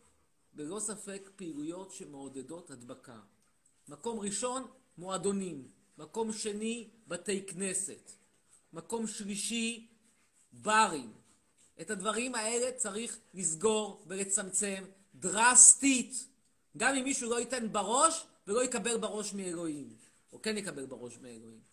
[0.54, 3.20] ללא ספק פעילויות שמעודדות הדבקה.
[3.88, 4.66] מקום ראשון,
[4.98, 5.68] מועדונים.
[5.98, 8.12] מקום שני, בתי כנסת.
[8.72, 9.88] מקום שלישי,
[10.52, 11.12] ברים.
[11.80, 16.26] את הדברים האלה צריך לסגור ולצמצם דרסטית.
[16.76, 19.96] גם אם מישהו לא ייתן בראש ולא יקבל בראש מאלוהים.
[20.32, 21.67] או כן יקבל בראש מאלוהים.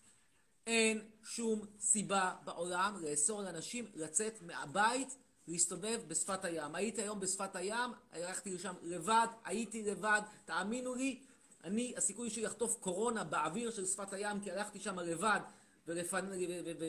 [0.66, 5.16] אין שום סיבה בעולם לאסור לאנשים לצאת מהבית,
[5.48, 6.74] להסתובב בשפת הים.
[6.74, 11.20] הייתי היום בשפת הים, הלכתי לשם לבד, הייתי לבד, תאמינו לי,
[11.64, 15.40] אני, הסיכוי שלי לחטוף קורונה באוויר של שפת הים, כי הלכתי שם לבד,
[15.86, 16.26] ולפנ...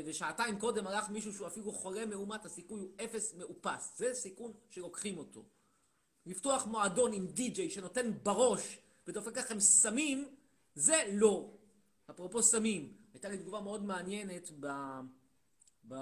[0.05, 3.93] ושעתיים קודם הלך מישהו שהוא אפילו חולה מאומת, הסיכוי הוא אפס מאופס.
[3.97, 5.43] זה סיכון שלוקחים אותו.
[6.25, 10.27] לפתוח מועדון עם די-ג'יי שנותן בראש ודופק לכם סמים,
[10.75, 11.49] זה לא.
[12.09, 14.67] אפרופו סמים, הייתה לי תגובה מאוד מעניינת ב...
[15.87, 15.95] ב...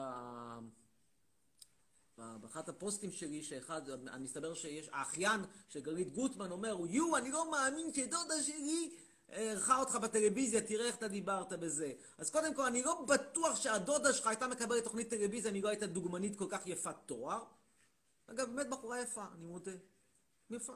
[2.17, 3.81] באחת הפוסטים שלי, שאחד,
[4.19, 8.95] מסתבר שיש, האחיין של גלית גוטמן אומר, יו, אני לא מאמין שדודה שלי
[9.29, 11.93] אירחה אותך בטלוויזיה, תראה איך אתה דיברת בזה.
[12.17, 15.87] אז קודם כל, אני לא בטוח שהדודה שלך הייתה מקבלת תוכנית טלוויזיה, אני לא הייתה
[15.87, 17.43] דוגמנית כל כך יפת תואר.
[18.27, 19.71] אגב, באמת בחורה יפה, אני מודה.
[20.49, 20.73] יפה.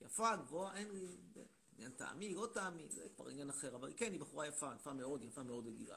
[0.00, 1.16] יפה, גבוהה, אין לי...
[1.78, 5.24] עניין טעמי, לא טעמי, זה כבר עניין אחר, אבל כן, היא בחורה יפה, יפה מאוד,
[5.24, 5.96] יפה מאוד לגילה.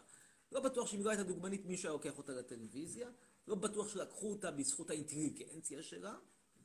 [0.51, 3.09] לא בטוח שאם לא הייתה דוגמנית מישהו היה לוקח אותה לטלוויזיה,
[3.47, 6.15] לא בטוח שלקחו אותה בזכות האינטליגנציה שלה,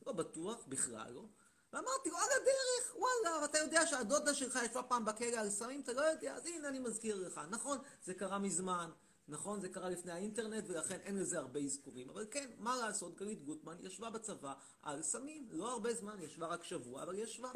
[0.07, 1.25] לא בטוח, בכלל לא.
[1.73, 5.93] ואמרתי לו, על הדרך, וואלה, ואתה יודע שהדודה שלך ישבה פעם בכלא על סמים, אתה
[5.93, 7.41] לא יודע, אז הנה אני מזכיר לך.
[7.51, 8.91] נכון, זה קרה מזמן,
[9.29, 12.11] נכון, זה קרה לפני האינטרנט, ולכן אין לזה הרבה אזכורים.
[12.11, 16.65] אבל כן, מה לעשות, גלית גוטמן ישבה בצבא על סמים, לא הרבה זמן, ישבה רק
[16.65, 17.51] שבוע, אבל ישבה.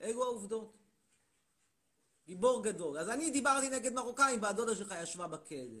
[0.00, 0.76] אלו העובדות.
[2.30, 2.98] גיבור גדול.
[2.98, 5.80] אז אני דיברתי נגד מרוקאים, והדודה שלך ישבה בכלא.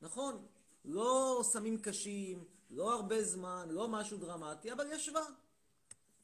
[0.00, 0.46] נכון,
[0.84, 5.24] לא סמים קשים, לא הרבה זמן, לא משהו דרמטי, אבל ישבה.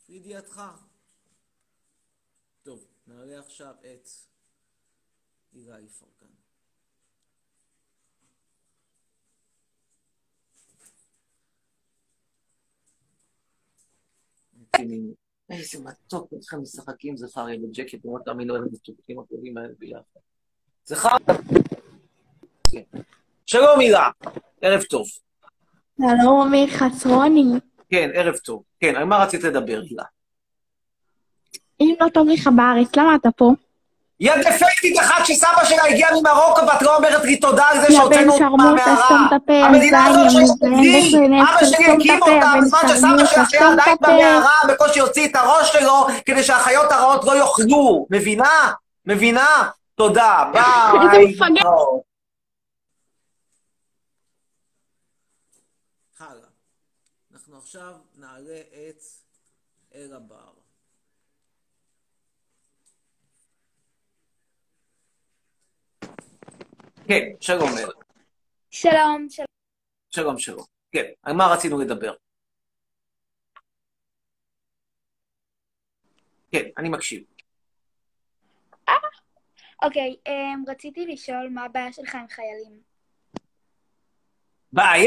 [0.08, 0.62] לידיעתך.
[2.62, 4.08] טוב, נעלה עכשיו את
[5.52, 6.26] הילה יפרקן.
[15.50, 20.20] איזה מתוק, איך הם משחקים זכריה וג'קי, אתם לא תאמינו איזה מתוקים הגדולים האלה ביחד.
[20.84, 21.16] זכריה.
[23.46, 24.08] שלום הילה,
[24.60, 25.06] ערב טוב.
[25.98, 27.44] שלום אמיר חצרוני.
[27.90, 28.62] כן, ערב טוב.
[28.80, 30.04] כן, על מה רצית לדבר, הילה?
[31.80, 33.50] אם לא טוב לך בארץ, למה אתה פה?
[34.20, 38.32] יא דפקטית אחת שסבא שלה הגיע ממרוקו ואת לא אומרת לי תודה על זה שהוצאנו
[38.32, 39.28] אותה מהמערה.
[39.48, 43.96] המדינה הזאת שיש לך אבא שלי הקים אותה בזמן שסבא שלך היה עדיין.
[44.00, 48.06] במערה, בקושי הוציא את הראש שלו כדי שהחיות הרעות לא יאכלו.
[48.10, 48.72] מבינה?
[49.06, 49.70] מבינה?
[49.94, 51.36] תודה, ביי.
[57.32, 59.02] אנחנו עכשיו נעלה את
[59.94, 60.39] אלה בר.
[67.10, 67.68] כן, שלום.
[68.70, 69.46] שלום, שלום.
[70.10, 70.64] שלום, שלום.
[70.92, 72.12] כן, על מה רצינו לדבר?
[76.52, 77.22] כן, אני מקשיב.
[79.82, 82.80] אוקיי, אמ, רציתי לשאול מה הבעיה שלך עם חיילים.
[84.72, 85.02] בעיה?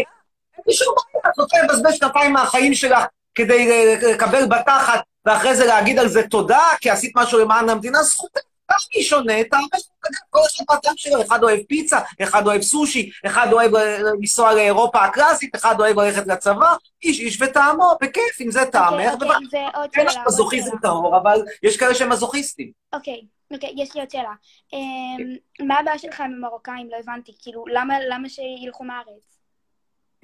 [0.53, 3.03] אין לי שום בעיה, את רוצה לבזבז שנתיים מהחיים שלך
[3.35, 8.03] כדי אה, לקבל בתחת, ואחרי זה להגיד על זה תודה, כי עשית משהו למען המדינה,
[8.03, 8.52] זכותך.
[8.95, 9.89] מי שונה, תאמץ
[10.29, 15.55] כל בטעם שלו, אחד אוהב פיצה, אחד אוהב סושי, אחד אוהב אה, לנסוע לאירופה הקלאסית,
[15.55, 19.27] אחד אוהב ללכת לצבא, איש איש וטעמו, בכיף, אם זה טעמך, אוקיי.
[19.51, 20.77] זה עוד אין לך מזוכיזם.
[20.81, 22.71] טהור, אבל יש כאלה שהם מזוכיסטים.
[22.93, 23.21] אוקיי,
[23.53, 24.33] אוקיי, יש לי עוד שאלה.
[24.73, 25.35] אמ,
[25.67, 26.89] מה הבעיה שלך עם המרוקאים?
[26.91, 27.31] לא הבנתי.
[27.41, 29.33] כאילו, למה למה שילכו מהארץ?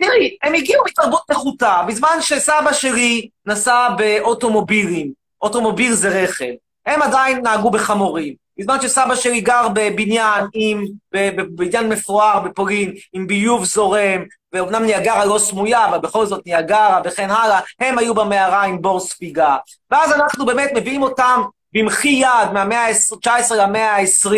[0.02, 6.54] תראי, הם הגיעו מתרבות נחותה, בזמן שסבא שלי נסע באוטומובילים, אוטומוביל זה רכב,
[6.86, 8.34] הם עדיין נהגו בחמורים.
[8.60, 15.40] בזמן שסבא שלי גר בבניין עם, בבניין מפואר בפולין, עם ביוב זורם, ואומנם ניאגרה לא
[15.40, 19.58] סמויה, אבל בכל זאת ניאגרה וכן הלאה, הם היו במערה עם בור ספיגה.
[19.92, 21.42] ואז אנחנו באמת מביאים אותם
[21.74, 24.32] במחי יד מהמאה ה-19 למאה ה-20,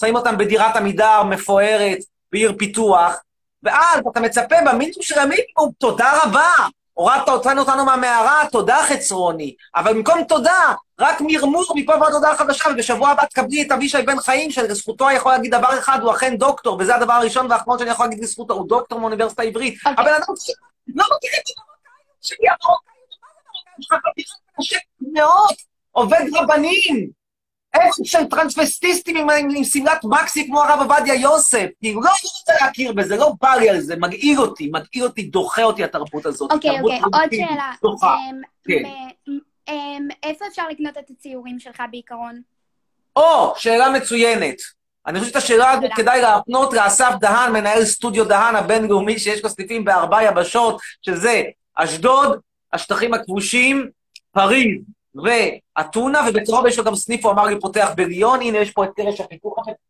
[0.00, 1.98] שמים אותם בדירת עמידר מפוארת
[2.32, 3.16] בעיר פיתוח,
[3.62, 6.50] ואז אתה מצפה במינימום של המינימום, תודה רבה,
[6.96, 9.54] הורדת אותנו, אותנו מהמערה, תודה חצרוני.
[9.76, 14.20] אבל במקום תודה, רק מרמור מפה ועד הודעה חדשה, ובשבוע הבא תקבלי את אבישי בן
[14.20, 18.06] חיים, שלזכותו יכול להגיד דבר אחד, הוא אכן דוקטור, וזה הדבר הראשון והאחרון שאני יכול
[18.06, 19.74] להגיד לזכותו, הוא דוקטור מאוניברסיטה העברית.
[19.86, 20.04] אוקיי.
[20.04, 20.22] אבל אני
[20.94, 24.26] לא מכירים את המרוקאים שלי, המרוקאים,
[25.12, 25.54] מאוד,
[25.92, 27.10] עובד רבנים.
[27.80, 31.66] איפה של טרנספסטיסטים עם, עם, עם שמלת מקסי כמו הרב עובדיה יוסף.
[31.80, 35.62] כאילו, לא רוצה להכיר בזה, לא בא לי על זה, מגעיל אותי, מגעיל אותי, דוחה
[35.62, 36.52] אותי התרבות הזאת.
[36.52, 37.72] אוקיי, אוקיי, עוד שאלה.
[37.84, 38.82] אמ, כן.
[39.68, 42.40] אמ, איפה אפשר לקנות את הציורים שלך בעיקרון?
[43.16, 44.56] או, שאלה מצוינת.
[45.06, 45.90] אני חושב שאת השאלה הזאת.
[45.96, 51.42] כדאי להפנות לאסף דהן, מנהל סטודיו דהן הבינלאומי, שיש לו סניפים בארבע יבשות, שזה
[51.74, 52.40] אשדוד,
[52.72, 53.90] השטחים הכבושים,
[54.32, 54.78] פריז
[55.24, 58.40] ואתונה, ובקרוב יש לו גם סניף, הוא אמר לי, פותח בליון.
[58.40, 59.82] הנה, יש פה את קרש החיכוך החצי.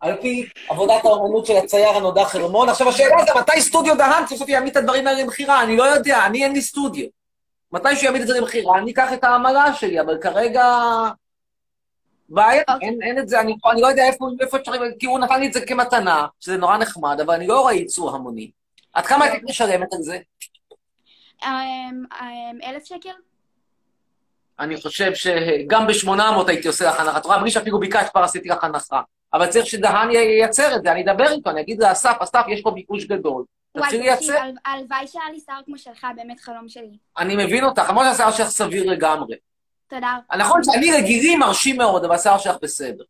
[0.00, 2.68] על פי עבודת האומנות של הצייר הנודע חרמון.
[2.68, 5.62] עכשיו, השאלה זה מתי סטודיו דהן סוף סוף יעמיד את הדברים האלה למכירה?
[5.62, 7.06] אני לא יודע, אני אין לי סטודיו.
[7.72, 10.64] מתי שהוא יעמיד את זה למכירה, אני אקח את העמלה שלי, אבל כרגע...
[12.28, 15.40] בעיה, אין, אין את זה, אני, אני לא יודע איפה, איפה אפשר, כי הוא נתן
[15.40, 18.50] לי את זה כמתנה, שזה נורא נחמד, אבל אני לא רואה ייצור המוני.
[18.92, 20.18] עד כמה היית משלמת על זה?
[21.44, 23.10] אמ, אמ, אלף שקל?
[24.58, 27.18] אני חושב שגם ב-800 הייתי עושה לך הנחה.
[27.18, 29.00] את רואה, בלי שאפילו ביקשת, כבר עשיתי לך הנחה.
[29.34, 32.70] אבל צריך שדהן ייצר את זה, אני אדבר איתו, אני אגיד לאסף, אסף, יש פה
[32.70, 33.44] ביקוש גדול.
[33.72, 34.36] תתחיל לייצר.
[34.38, 36.96] הל- הלוואי שהיה לי שיער כמו שלך, באמת חלום שלי.
[37.18, 39.36] אני מבין אותך, למרות שהשיער שלך סביר לגמרי.
[39.88, 40.18] תודה.
[40.38, 43.04] נכון שאני רגילי מרשים מאוד, אבל השיער שלך בסדר.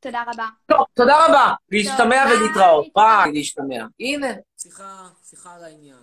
[0.00, 0.46] תודה רבה.
[0.66, 1.54] טוב, תודה רבה.
[1.70, 2.24] להשתמע.
[2.30, 2.86] ולהתראות.
[2.94, 3.84] ביי, להשתמע.
[4.00, 4.26] הנה.
[4.58, 5.96] שיחה, שיחה על העניין.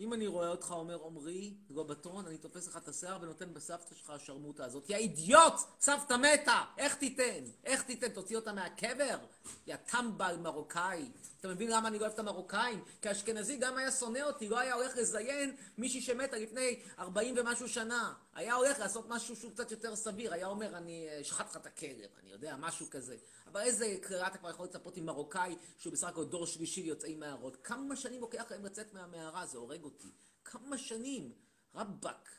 [0.00, 4.10] אם אני רואה אותך אומר עמרי, בטון, אני תופס לך את השיער ונותן בסבתא שלך
[4.10, 4.90] השרמוטה הזאת.
[4.90, 5.54] יא אידיוט!
[5.80, 6.64] סבתא מתה!
[6.78, 7.44] איך תיתן?
[7.64, 8.08] איך תיתן?
[8.08, 9.18] תוציא אותה מהקבר?
[9.66, 11.10] יא טמבל מרוקאי.
[11.40, 12.84] אתה מבין למה אני לא אוהב את המרוקאים?
[13.02, 17.68] כי אשכנזי גם היה שונא אותי, לא היה הולך לזיין מישהי שמתה לפני 40 ומשהו
[17.68, 18.12] שנה.
[18.40, 20.32] היה הולך לעשות משהו שהוא קצת יותר סביר.
[20.32, 23.16] היה אומר, אני אה, אשחט לך את הכלב, אני יודע, משהו כזה.
[23.46, 27.14] אבל איזה קריאה אתה כבר יכול לצפות עם מרוקאי שהוא בסך הכל דור שלישי ליוצאי
[27.14, 27.56] מערות?
[27.64, 29.46] כמה שנים לוקח להם לצאת מהמערה?
[29.46, 30.12] זה הורג אותי.
[30.44, 31.32] כמה שנים?
[31.74, 32.30] רבאק.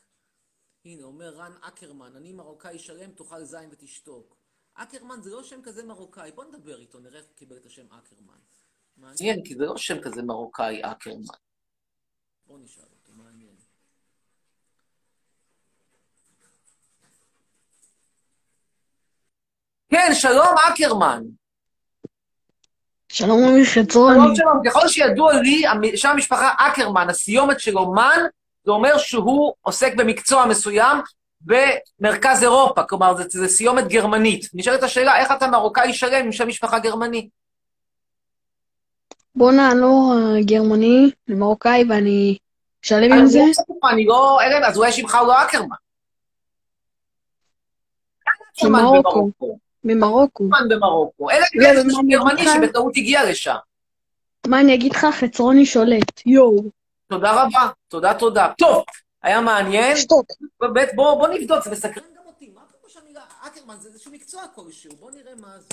[0.86, 4.38] הנה, אומר רן אקרמן, אני מרוקאי שלם, תאכל זין ותשתוק.
[4.74, 7.86] אקרמן זה לא שם כזה מרוקאי, בוא נדבר איתו, נראה איך הוא קיבל את השם
[7.94, 8.40] אקרמן.
[8.98, 11.24] מעניין, כי זה לא שם כזה מרוקאי, אקרמן.
[12.46, 13.56] בוא נשאל אותו, מעניין.
[19.92, 21.24] כן, שלום אקרמן.
[23.10, 24.16] שלום עמי חצרוני.
[24.16, 25.64] שלום שלום, ככל שידוע לי,
[25.96, 28.20] שם המשפחה אקרמן, הסיומת שלו מן,
[28.66, 30.98] זה אומר שהוא עוסק במקצוע מסוים
[31.42, 34.50] במרכז אירופה, כלומר, זה, זה סיומת גרמנית.
[34.54, 37.30] נשאלת השאלה, איך אתה מרוקאי שלם עם שם משפחה גרמני?
[39.36, 42.38] בואנה, אני לא אה, גרמני, אני מרוקאי ואני
[42.82, 43.40] שלם עם זה.
[43.40, 45.76] לא אני לא, אז אולי שמך הוא לא אקרמן.
[48.58, 48.80] אקרמן.
[48.80, 49.32] במרוקו.
[49.84, 50.48] ממרוקו.
[50.50, 51.30] אקרמן במרוקו.
[51.32, 52.42] אלא אם לא, כן אני גרמני?
[52.54, 53.56] שבטעות הגיע לשם.
[54.48, 55.06] מה אני אגיד לך?
[55.12, 56.22] חצרוני שולט.
[56.26, 56.64] יואו.
[57.08, 58.54] תודה רבה, תודה תודה.
[58.58, 58.84] טוב,
[59.24, 59.98] היה מעניין.
[59.98, 60.26] שתוק.
[60.60, 62.52] באמת, בוא, בוא נבדוק, זה מסקרן גם אותי.
[62.56, 63.76] מה פירוש המילה אקרמן?
[63.80, 64.92] זה איזשהו מקצוע כלשהו.
[65.00, 65.68] בוא נראה מה זה.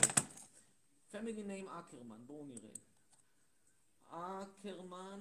[1.12, 2.70] family name אקרמן, בואו נראה.
[4.10, 5.20] אקרמן,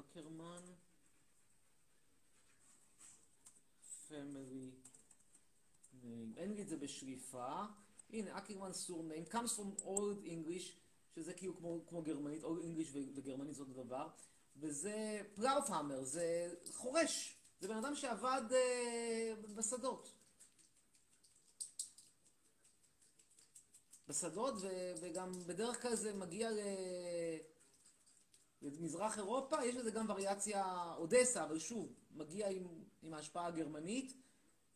[0.00, 0.62] אקרמן,
[4.08, 4.85] family
[6.46, 7.64] אין לי את זה בשליפה.
[8.10, 10.72] הנה, אקרמן סור name, comes from old English,
[11.14, 14.08] שזה כאילו כמו, כמו גרמנית, old English וגרמנית זה אותו דבר.
[14.56, 17.36] וזה פלאופהמר, זה חורש.
[17.60, 20.12] זה בן אדם שעבד אה, בשדות.
[24.08, 26.58] בשדות, ו- וגם בדרך כלל זה מגיע ל...
[28.62, 32.66] למזרח אירופה, יש לזה גם וריאציה אודסה, אבל שוב, מגיע עם,
[33.02, 34.25] עם ההשפעה הגרמנית,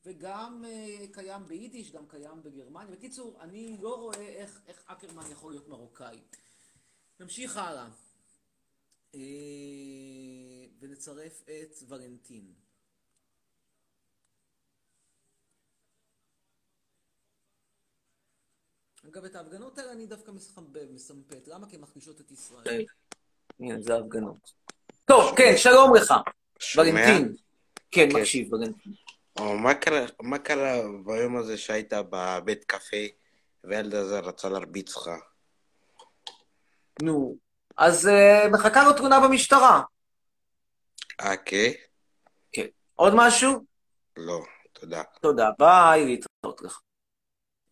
[0.05, 2.97] וגם אה, קיים ביידיש, גם קיים בגרמניה.
[2.97, 6.19] בקיצור, אני לא רואה איך, איך אקרמן יכול להיות מרוקאי.
[7.21, 7.89] נמשיך הלאה.
[9.15, 9.21] אה,
[10.81, 12.53] ונצרף את ולנטין.
[19.09, 21.49] אגב, את ההפגנות האלה אני דווקא מסחבב, מסמפת.
[21.49, 21.69] למה?
[21.69, 22.85] כי הן מחלישות את ישראל.
[23.61, 24.53] הנה, זה ההפגנות.
[25.05, 26.15] טוב, כן, שלום לך.
[26.77, 27.37] ולנטין.
[27.91, 28.93] כן, מקשיב, ולנטין.
[29.41, 33.07] או, מה קרה, מה קרה ביום הזה שהיית בבית קפה
[33.64, 35.11] והילד הזה רצה להרביץ לך?
[37.03, 37.36] נו,
[37.76, 39.82] אז אה, מחכה לו תלונה במשטרה.
[41.20, 41.70] אה, כן?
[42.53, 42.66] כן.
[42.95, 43.64] עוד משהו?
[44.16, 45.03] לא, תודה.
[45.22, 46.80] תודה, ביי, להתראות לך.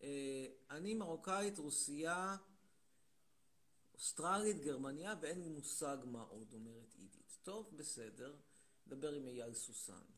[0.02, 2.36] אה, אני מרוקאית, רוסייה,
[3.94, 7.36] אוסטרלית, גרמניה, ואין לי מושג מה עוד אומרת עידית.
[7.42, 8.34] טוב, בסדר.
[8.86, 10.17] נדבר עם אייל סוסן.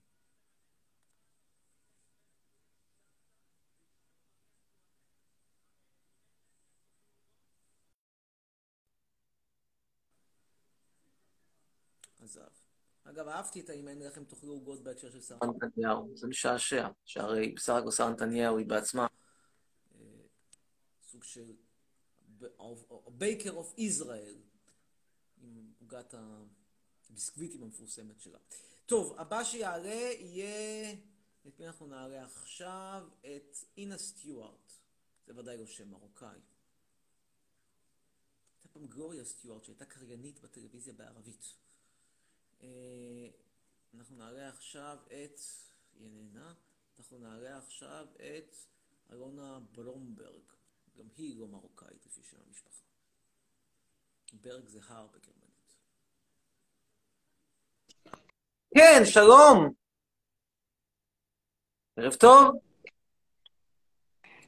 [12.23, 12.49] עזב.
[13.05, 16.17] אגב, אהבתי את האם אין לכם תאכלו עוגות בהקשר של שרה נתניהו.
[16.17, 19.07] זה משעשע, שהרי בסך הכל שרה נתניהו היא בעצמה
[19.95, 20.01] אה,
[21.03, 21.53] סוג של
[23.09, 24.35] baker of Israel,
[25.43, 26.15] עם עוגת
[27.11, 28.39] הביסקוויטים המפורסמת שלה.
[28.87, 30.93] טוב, הבא שיעלה יהיה,
[31.47, 33.09] את מי אנחנו נעלה עכשיו?
[33.21, 34.73] את אינה סטיוארט.
[35.27, 36.39] זה ודאי לא שם מרוקאי.
[38.57, 41.55] הייתה פעם גלוריה סטיוארט שהייתה קריינית בטלוויזיה בערבית.
[42.63, 43.29] אה,
[43.95, 45.41] אנחנו נעלה עכשיו את,
[45.95, 46.55] היא איננה,
[46.99, 48.57] אנחנו נעלה עכשיו את
[49.13, 50.43] אלונה ברומברג.
[50.97, 52.85] גם היא לא מרוקאית לפי שם המשפחה.
[54.33, 55.75] ברג זה הר בגרמנית.
[58.75, 59.75] כן, שלום.
[61.97, 62.55] ערב טוב.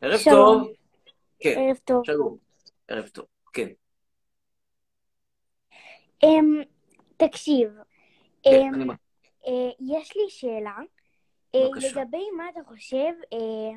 [0.01, 0.65] ערב שלום.
[0.65, 0.75] טוב.
[1.39, 2.05] כן, ערב טוב.
[2.07, 2.39] שלום.
[2.89, 3.69] ערב טוב, כן.
[6.23, 6.63] אמ,
[7.17, 7.69] תקשיב,
[8.43, 8.85] כן, אמ, אני
[9.47, 10.77] אה, יש לי שאלה.
[11.55, 11.89] אה, בבקשה.
[11.89, 13.77] לגבי מה אתה חושב אה,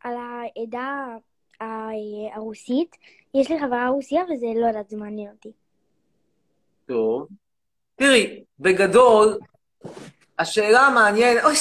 [0.00, 1.16] על העדה
[2.34, 2.96] הרוסית.
[3.34, 5.52] יש לי חברה רוסיה וזה לא יודעת, זה מעניין אותי.
[6.86, 7.28] טוב.
[7.94, 9.38] תראי, בגדול,
[10.38, 11.54] השאלה המעניינת, אוי,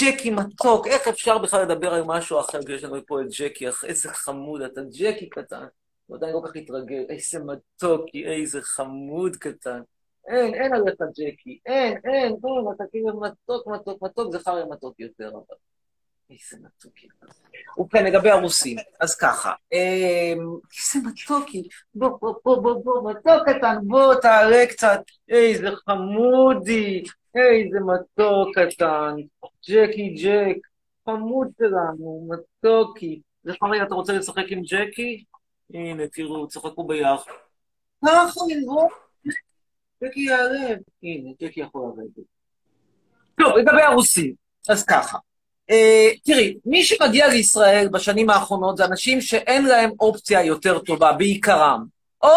[0.00, 4.08] ג'קי מתוק, איך אפשר בכלל לדבר על משהו אחר כשיש לנו פה את ג'קי, איזה
[4.08, 5.64] חמוד אתה, ג'קי קטן.
[6.06, 9.80] הוא עדיין כל כך התרגל, איזה מתוקי, איזה חמוד קטן.
[10.28, 12.34] אין, אין עליך ג'קי, אין, אין, אין,
[12.74, 15.56] אתה כאילו מתוק, מתוק, מתוק, זכר יהיה מתוק יותר, אבל...
[16.32, 17.06] איזה מתוקי.
[17.78, 23.76] ובכן, לגבי הרוסים, אז ככה, אמ, איזה מתוקי, בוא, בוא, בוא, בוא, בוא, מתוק קטן,
[23.86, 27.04] בוא, תעלה קצת, איזה חמודי,
[27.34, 29.16] איזה מתוק קטן,
[29.68, 30.56] ג'קי ג'ק,
[31.04, 33.20] חמוד שלנו, מתוקי.
[33.44, 35.24] זכריה, אתה רוצה לשחק עם ג'קי?
[35.74, 37.32] הנה, תראו, צחקו ביחד.
[38.06, 38.92] ככה, לראות,
[40.02, 40.78] ג'קי יערב.
[41.02, 42.26] הנה, ג'קי יכול לרדת.
[43.38, 44.34] טוב, לגבי הרוסים,
[44.68, 45.18] אז ככה.
[45.70, 51.84] אה, תראי, מי שמגיע לישראל בשנים האחרונות זה אנשים שאין להם אופציה יותר טובה, בעיקרם.
[52.22, 52.28] או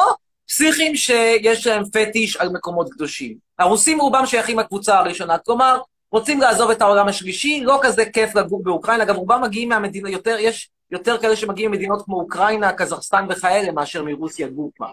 [0.47, 3.37] פסיכים שיש להם פטיש על מקומות קדושים.
[3.59, 5.79] הרוסים רובם שייכים לקבוצה הראשונה, כלומר,
[6.11, 10.35] רוצים לעזוב את העולם השלישי, לא כזה כיף לגור באוקראינה, אגב, רובם מגיעים מהמדינה, יותר,
[10.39, 14.85] יש יותר כאלה שמגיעים ממדינות כמו אוקראינה, קזחסטן וכאלה, מאשר מרוסיה גופה.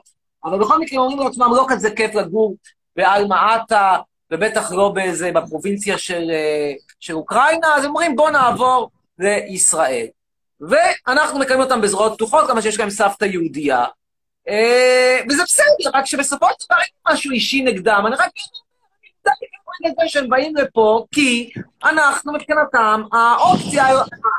[0.45, 2.57] אבל בכל מקרה אומרים לעצמם, לא כזה כיף לגור
[2.97, 3.97] בעלמה עטה,
[4.31, 10.07] ובטח לא באיזה, בפרובינציה של, אה, של אוקראינה, אז הם אומרים, בואו נעבור לישראל.
[10.61, 13.85] ואנחנו מקיימים אותם בזרועות פתוחות, כמה שיש להם סבתא יהודייה.
[14.49, 18.05] אה, וזה בסדר, רק שבסופו של דבר אין משהו אישי נגדם.
[18.07, 18.31] אני רק
[19.83, 21.51] מודע שהם באים לפה, כי
[21.85, 23.87] אנחנו מבחינתם, האופציה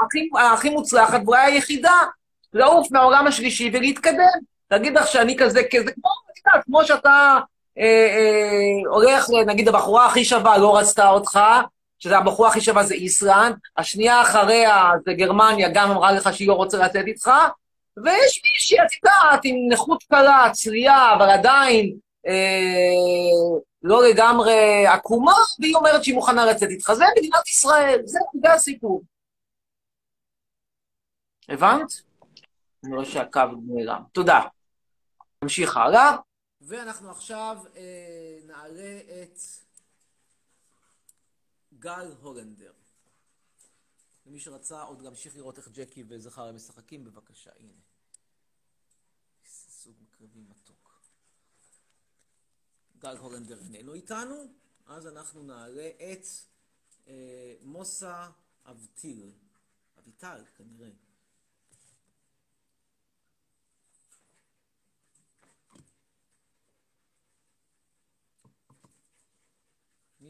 [0.05, 1.99] הכי, הכי מוצלחת ואולי היחידה,
[2.53, 4.52] לעוף מהעולם השלישי ולהתקדם.
[4.77, 7.39] תגיד לך שאני כזה, כזה, כמו, את יודעת, כמו שאתה
[7.77, 11.39] אה, אה, הולך, נגיד הבחורה הכי שווה לא רצתה אותך,
[11.99, 16.53] שזה הבחורה הכי שווה זה איסלנד, השנייה אחריה זה גרמניה, גם אמרה לך שהיא לא
[16.53, 17.31] רוצה לצאת איתך,
[18.03, 21.95] ויש מישהי, את יודעת, עם נכות קלה, צלייה, אבל עדיין
[22.27, 23.53] אה,
[23.83, 26.93] לא לגמרי עקומה, והיא אומרת שהיא מוכנה לצאת איתך.
[26.93, 29.01] זה מדינת ישראל, זה, זה הסיפור.
[31.49, 31.91] הבנת?
[32.83, 34.01] אני רואה שהקו נעלם.
[34.11, 34.39] תודה.
[35.43, 36.17] נמשיך הלאה.
[36.61, 39.39] ואנחנו עכשיו אה, נעלה את
[41.79, 42.73] גל הולנדר.
[44.25, 47.73] למי שרצה עוד להמשיך לראות איך ג'קי וזכריה משחקים, בבקשה, הנה.
[49.45, 51.01] איזה סוג מקרבי מתוק.
[52.97, 54.35] גל הולנדר איננו איתנו,
[54.85, 56.25] אז אנחנו נעלה את
[57.07, 58.29] אה, מוסה
[58.65, 59.31] אבטיל.
[59.99, 60.89] אביטל, כנראה.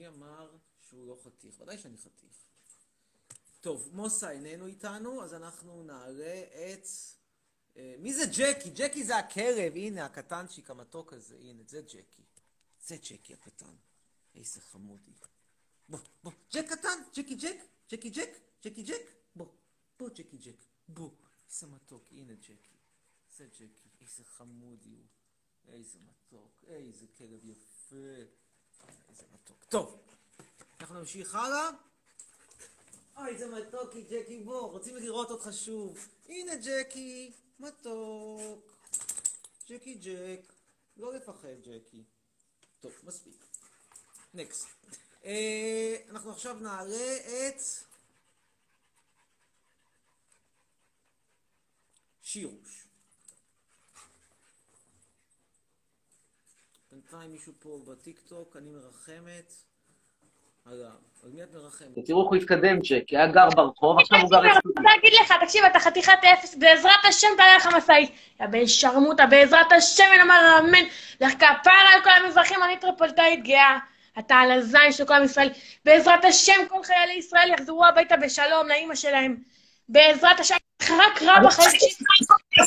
[0.03, 0.57] מי אמר
[0.89, 1.59] שהוא לא חתיך?
[1.59, 2.47] ודאי שאני חתיך.
[3.61, 6.87] טוב, מוסה איננו איתנו, אז אנחנו נעלה את...
[7.77, 8.69] אה, מי זה ג'קי?
[8.69, 12.23] ג'קי זה הכלב, הנה, הקטנצ'יק המתוק הזה, הנה, זה ג'קי.
[12.85, 13.75] זה ג'קי הקטן.
[14.35, 15.11] איזה חמודי.
[15.89, 17.57] בוא, בוא, ג'ק קטן, ג'קי ג'ק,
[17.91, 18.29] ג'קי ג'ק,
[18.63, 19.47] ג'קי ג'ק, בוא,
[19.99, 21.11] בוא ג'קי ג'ק, בוא.
[21.49, 22.77] איזה מתוק, הנה ג'קי.
[23.37, 25.07] זה ג'קי, איזה חמודי הוא.
[25.67, 28.42] איזה מתוק, איזה כלב יפה.
[29.09, 29.63] איזה מתוק.
[29.69, 29.99] טוב,
[30.79, 31.69] אנחנו נמשיך הלאה.
[33.17, 36.07] אוי, איזה מתוקי, ג'קי, בוא, רוצים לראות אותך שוב.
[36.29, 38.73] הנה ג'קי, מתוק.
[39.69, 40.53] ג'קי ג'ק.
[40.97, 42.03] לא לפחד, ג'קי.
[42.81, 43.45] טוב, מספיק.
[44.33, 44.67] נקסט.
[45.25, 47.61] אה, אנחנו עכשיו נעלה את...
[52.21, 52.87] שירוש.
[57.11, 59.53] בינתיים מישהו פה בטיקטוק, אני מרחמת.
[60.65, 62.05] על מי את מרחמת?
[62.05, 64.49] תראו איך הוא התקדם, ג'קי, היה גר ברחוב, עכשיו הוא גר אני.
[64.49, 68.11] רוצה להגיד לך, תקשיב, אתה חתיכת אפס, בעזרת השם תעלה לך משאית.
[68.41, 70.83] יא בן שרמוטה, בעזרת השם אין אמר אמן.
[71.21, 73.77] לך כפרה על כל המזרחים, אני טריפולטאית גאה.
[74.19, 75.49] אתה על הזין של כל עם ישראל.
[75.85, 79.37] בעזרת השם כל חיילי ישראל יחזרו הביתה בשלום לאימא שלהם.
[79.89, 82.05] בעזרת השם, רק רע בחיים שלי.
[82.53, 82.65] כאילו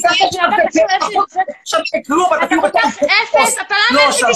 [2.66, 4.10] אפס, אתה לא לא.
[4.10, 4.30] תשתוק,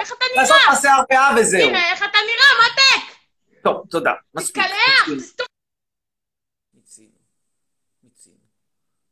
[0.00, 0.58] איך אתה לעשות נראה?
[0.68, 1.68] מעשה הרפאה וזהו.
[1.68, 3.14] הנה, איך אתה נראה, מותק?
[3.62, 4.12] טוב, תודה.
[4.34, 4.62] מספיק.
[4.62, 5.18] תתקלח, מספיק.
[5.18, 5.46] תסתום.
[6.74, 7.18] מיצינו.
[8.02, 8.36] מיצינו.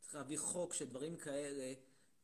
[0.01, 1.73] צריך להביא חוק שדברים כאלה,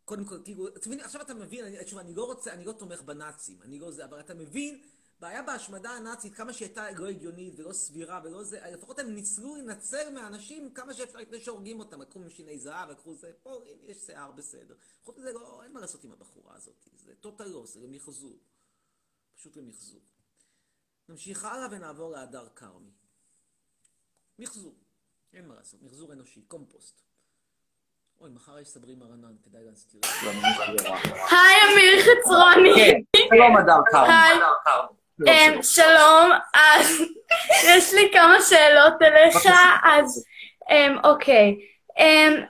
[0.05, 2.71] קודם כל, כאילו, אתה מבין, עכשיו אתה מבין, אני, תשמע, אני לא רוצה, אני לא
[2.71, 4.81] תומך בנאצים, אני לא זה, אבל אתה מבין,
[5.23, 9.55] בעיה בהשמדה הנאצית, כמה שהיא הייתה לא הגיונית ולא סבירה ולא זה, לפחות הם ניצלו
[9.55, 13.97] לנצל מאנשים כמה שאפשר לפני שהורגים אותם, לקחו משיני זהב, לקחו זה, פה, הנה, יש
[13.97, 14.75] שיער בסדר.
[15.03, 18.39] חוץ מזה, לא, אין מה לעשות עם הבחורה הזאת, זה טוטל לוס, זה למחזור.
[19.35, 20.01] פשוט למחזור.
[21.09, 22.91] נמשיך הלאה ונעבור להדר כרמי.
[24.39, 24.75] מחזור.
[25.33, 27.01] אין מה לעשות, מחזור אנושי, קומפוסט.
[28.19, 30.01] אוי, מחר יש סברי מרנן, כדאי להזכיר.
[31.31, 32.73] היי, אמיר חצרוני.
[32.75, 34.93] כן, שלום אדר קרמי.
[35.27, 35.49] היי.
[35.55, 37.01] אמ, שלום, אז
[37.63, 39.35] יש לי כמה שאלות אליך,
[39.83, 40.25] אז
[40.71, 41.55] אמ, אוקיי.
[41.99, 42.41] אמ,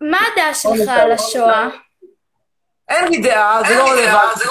[0.00, 1.68] מה הדעה שלך על השואה?
[2.88, 4.44] אין לי דעה, זה לא רלוונטי.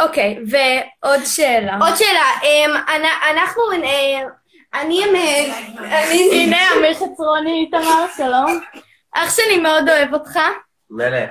[0.00, 1.76] אוקיי, ועוד שאלה.
[1.80, 4.22] עוד שאלה, אמ, אנ- אנחנו, אה,
[4.80, 5.58] אני, אה,
[6.04, 8.60] אני, הנה, אמיר חצרוני, איתמר, שלום.
[9.14, 10.38] אח שלי מאוד אוהב אותך.
[10.90, 11.30] מלך.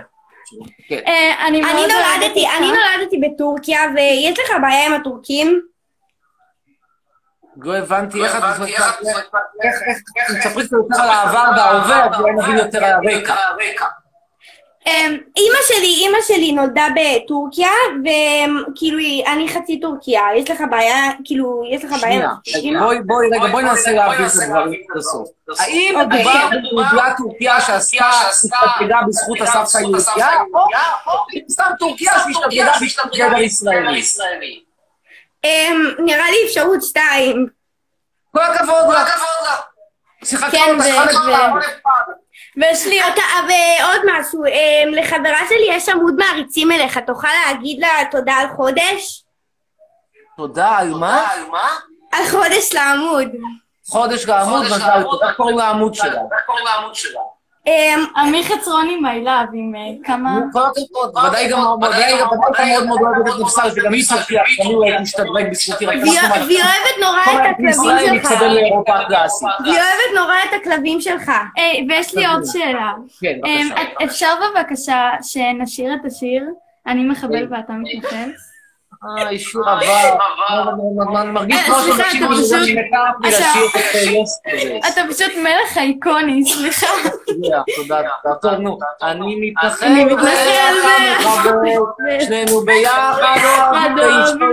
[0.91, 2.47] אה, אני נולדתי.
[2.57, 5.61] אני נולדתי בטורקיה, ויש לך בעיה עם הטורקים?
[7.57, 12.57] לא הבנתי איך את איך, איך, תספרי קצת יותר על העבר וההווה, אז אולי נבין
[12.57, 13.85] יותר על הרקע.
[14.87, 17.69] אמ, אימא שלי, אימא שלי נולדה בטורקיה,
[18.03, 23.47] וכאילו, אני חצי טורקיה, יש לך בעיה, כאילו, יש לך בעיה שנייה, בואי, בואי, רגע,
[23.47, 25.29] בואי ננסה להבין את הדברים עד הסוף.
[25.59, 25.99] האם.
[25.99, 30.29] מדובר ביהודייה טורקיה שעשתה, שהשתגעה בזכות הסבתא היהודייה,
[31.07, 31.13] או
[31.51, 32.13] סתם טורקיה
[32.81, 34.63] בזכות גבר ישראלי?
[35.43, 37.47] אמ, נראה לי אפשרות שתיים.
[38.31, 39.05] כל הכבוד לה.
[40.23, 41.57] שיחקנו כן, חמש ו- פעם.
[42.57, 42.99] ויש לי...
[43.07, 48.47] אתה, ועוד משהו, אמ, לחברה שלי יש עמוד מעריצים אליך, תוכל להגיד לה תודה על
[48.55, 49.23] חודש?
[50.37, 51.27] תודה, על מה?
[52.11, 53.27] על חודש לעמוד.
[53.87, 55.03] חודש לעמוד, מזל.
[55.27, 57.19] איך קוראים לעמוד שלה?
[57.67, 60.39] אמ, אמיר חצרוני מיילב עם אה, כמה...
[61.27, 64.99] ודאי גם ודאי גם ודאי מאוד מאוד אוהבת את נפסל, שגם היא טורקיה, אני אוהב
[64.99, 68.31] להשתדרג בזכותי, רק והיא אוהבת נורא את הכלבים שלך.
[69.63, 71.31] והיא אוהבת נורא את הכלבים שלך.
[71.89, 72.91] ויש לי עוד שאלה.
[73.21, 73.69] כן, אמ,
[74.03, 76.43] אפשר בבקשה שנשיר את השיר
[76.87, 78.29] אני מחבל ואתה מתנחל?
[79.17, 80.15] אה, אישור עבר.
[81.21, 83.71] אני מרגיש אה, כמו סליחה, שאנשים אתה פשוט- אומרים מקארתי אתה- לשיר את
[84.51, 84.79] כזה.
[84.91, 86.87] אתה פשוט מלך איקוני, סליחה.
[87.25, 88.01] תודה, תודה.
[88.41, 90.35] טוב, נו, אני מתנחל, אני מתנחל
[92.25, 93.37] שנינו ביחד
[93.71, 93.97] אוהבים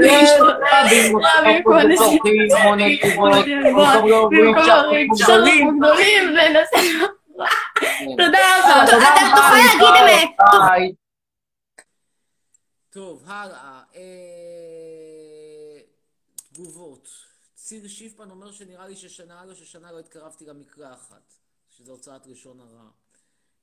[0.01, 3.35] להשתולל, רבים כמו נצוחים, כמו נתיבות,
[4.31, 4.63] במקום
[5.25, 5.81] גדולים.
[5.83, 6.77] ונעשה...
[8.19, 8.85] תודה רבה.
[8.85, 8.97] אתה
[9.37, 10.31] תוכל להגיד אמת.
[12.95, 13.81] טוב, הלאה.
[13.97, 14.03] אה,
[16.55, 17.09] תגובות.
[17.71, 21.35] ציר שיפמן אומר שנראה לי ששנה לא ששנה לא התקרבתי למקרה אחת,
[21.69, 22.89] שזה הוצאת לשון הרע.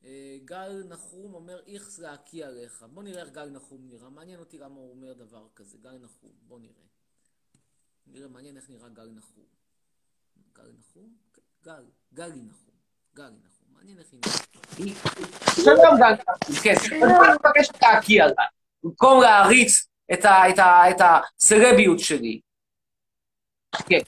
[0.06, 2.86] אה, גל נחום אומר איכס להקיא עליך.
[2.94, 4.10] בוא נראה איך גל נחום נראה.
[4.10, 5.78] מעניין אותי למה הוא אומר דבר כזה.
[5.78, 6.84] גל נחום, בוא נראה.
[8.08, 9.46] נראה, מעניין איך נראה גל נחום.
[10.54, 11.16] גל נחום?
[11.64, 11.86] גל.
[12.14, 12.76] גלי נחום.
[13.16, 13.68] גלי נחום.
[13.74, 14.14] מעניין איך
[14.78, 14.96] היא.
[15.56, 16.16] שלום גל,
[16.64, 18.48] כן, אני מבקש להקיא עליי,
[18.84, 22.47] במקום להעריץ את הסלביות שלי.
[23.78, 24.00] כן,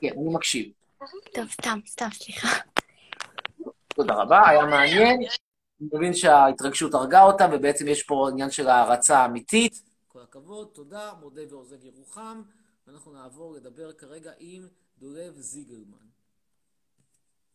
[0.00, 0.72] כן, אני מקשיב.
[1.34, 2.48] טוב, סתם, סתם, סליחה.
[3.94, 5.20] תודה רבה, היה מעניין.
[5.20, 9.82] אני מבין שההתרגשות הרגה אותם, ובעצם יש פה עניין של הערצה אמיתית.
[10.08, 12.42] כל הכבוד, תודה, מודה ועוזב ירוחם.
[12.86, 14.68] ואנחנו נעבור לדבר כרגע עם
[14.98, 16.11] דולב זיגלמן.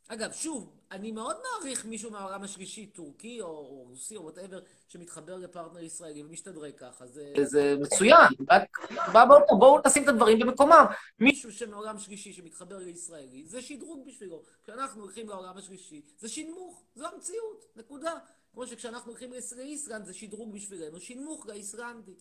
[0.07, 5.37] אגב, שוב, אני מאוד מעריך מישהו מהעולם השלישי, טורקי או, או רוסי או whatever, שמתחבר
[5.37, 7.07] לפרטנר ישראלי ומשתדרג ככה.
[7.07, 8.77] זה, זה מצוין, רק
[9.13, 10.85] בוא, בוא, בואו נשים את הדברים במקומם.
[11.19, 14.43] מישהו שמעולם שלישי שמתחבר לישראלי, זה שדרוג בשבילו.
[14.63, 18.13] כשאנחנו הולכים לעולם השלישי, זה שינמוך, זו המציאות, נקודה.
[18.53, 22.15] כמו שכשאנחנו הולכים לאיסלנד, זה שדרוג בשבילנו, שינמוך לאיסלנדי.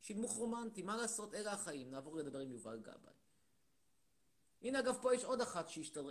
[0.00, 1.90] שינמוך רומנטי, מה לעשות, אלה החיים.
[1.90, 3.23] נעבור לדבר עם יובל גבאי.
[4.64, 6.08] הנה אגב, פה יש עוד אחת שהשתר...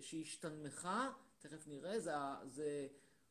[0.00, 2.12] שהשתנמכה, תכף נראה, זה,
[2.46, 2.88] זה,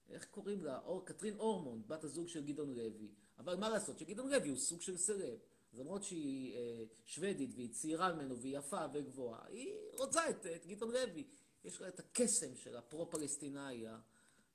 [0.09, 0.80] איך קוראים לה?
[0.80, 1.05] אור...
[1.05, 3.07] קטרין אורמונד, בת הזוג של גדעון לוי.
[3.38, 5.39] אבל מה לעשות, שגדעון לוי הוא סוג של סלב.
[5.73, 10.65] אז למרות שהיא אה, שוודית והיא צעירה ממנו והיא יפה וגבוהה, היא רוצה את, את
[10.65, 11.28] גדעון לוי.
[11.63, 13.86] יש לה את הקסם של הפרו-פלסטינאי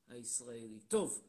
[0.09, 0.81] הישראלי.
[0.81, 1.23] טוב,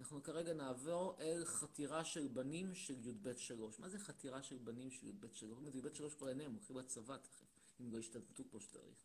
[0.00, 3.78] אנחנו כרגע נעבור אל חתירה של בנים של י"ב שלוש.
[3.78, 5.58] מה זה חתירה של בנים של י"ב שלוש?
[5.74, 7.47] י"ב שלוש כבר אינם, הולכים לצבא תכף.
[7.80, 8.98] אם לא ישתלטו כמו שצריך.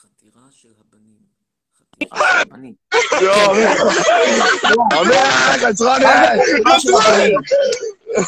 [0.00, 1.20] חתירה של הבנים.
[1.78, 2.74] חתירה של הבנים.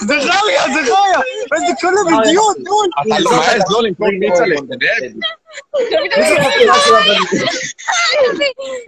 [0.01, 1.21] זה חיה, זה חיה!
[1.55, 2.77] איזה כל הבדיוק, נו!
[3.07, 3.17] מה
[3.53, 4.87] יעזור למכור פיצה להתנדב?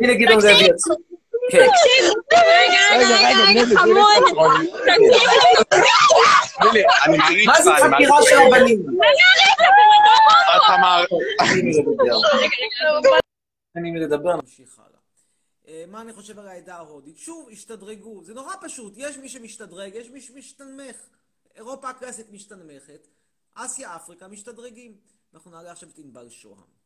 [0.01, 0.95] הנה גדעון לוי יצא.
[1.51, 1.67] כן.
[2.33, 3.17] רגע,
[3.49, 3.97] רגע, חמוד.
[7.47, 8.87] מה זה חקירה של הבנים?
[13.77, 14.37] אני מדבר.
[14.37, 15.87] נמשיך הלאה.
[15.87, 17.19] מה אני חושב על העדה ההודית?
[17.19, 18.25] שוב, השתדרגו.
[18.25, 18.93] זה נורא פשוט.
[18.97, 20.97] יש מי שמשתדרג, יש מי שמשתנמך.
[21.57, 23.09] אירופה הקלאסית משתנמכת,
[23.55, 24.97] אסיה, אפריקה משתדרגים.
[25.35, 26.77] אנחנו נעלה עכשיו את ענבל שוהם.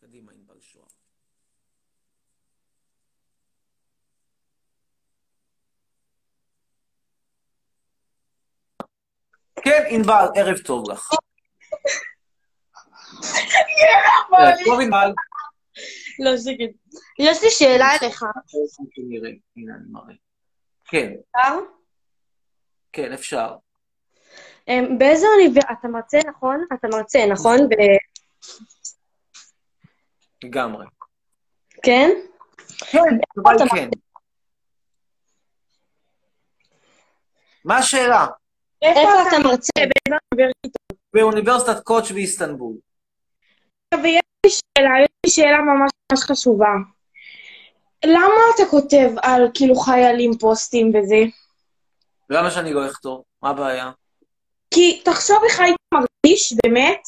[0.00, 1.05] קדימה, ענבל שוהם.
[9.66, 11.10] כן, ענבל, ערב טוב לך.
[14.64, 15.12] טוב, ענבל.
[16.24, 16.98] לא, שקט.
[17.18, 18.22] יש לי שאלה אליך.
[19.56, 20.14] הנה, אני מראה.
[20.84, 21.12] כן.
[21.36, 21.58] אפשר?
[22.92, 23.56] כן, אפשר.
[24.68, 25.72] אמ, באיזה אוניברסיטה?
[25.72, 26.66] אתה מרצה, נכון?
[26.74, 27.58] אתה מרצה, נכון?
[30.44, 30.86] לגמרי.
[31.82, 32.10] כן?
[32.90, 32.98] כן,
[33.42, 33.88] אבל כן.
[37.64, 38.26] מה השאלה?
[38.86, 39.72] איפה אתה מרצה?
[41.14, 42.74] באוניברסיטת קוץ' באיסטנבול.
[43.94, 46.68] ויש לי שאלה, יש לי שאלה ממש ממש חשובה.
[48.04, 51.24] למה אתה כותב על כאילו חיילים פוסטים וזה?
[52.30, 53.22] למה שאני לא אכתוב?
[53.42, 53.90] מה הבעיה?
[54.70, 57.00] כי תחשוב איך היית מרגיש, באמת,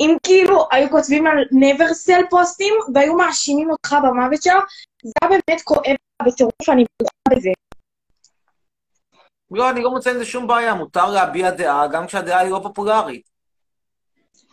[0.00, 4.60] אם כאילו היו כותבים על נברסל פוסטים והיו מאשימים אותך במוות שלו,
[5.04, 7.50] זה היה באמת כואב בטירוף, אני מודה בזה.
[9.50, 12.60] לא, אני לא מוצא עם זה שום בעיה, מותר להביע דעה גם כשהדעה היא לא
[12.62, 13.30] פופולרית.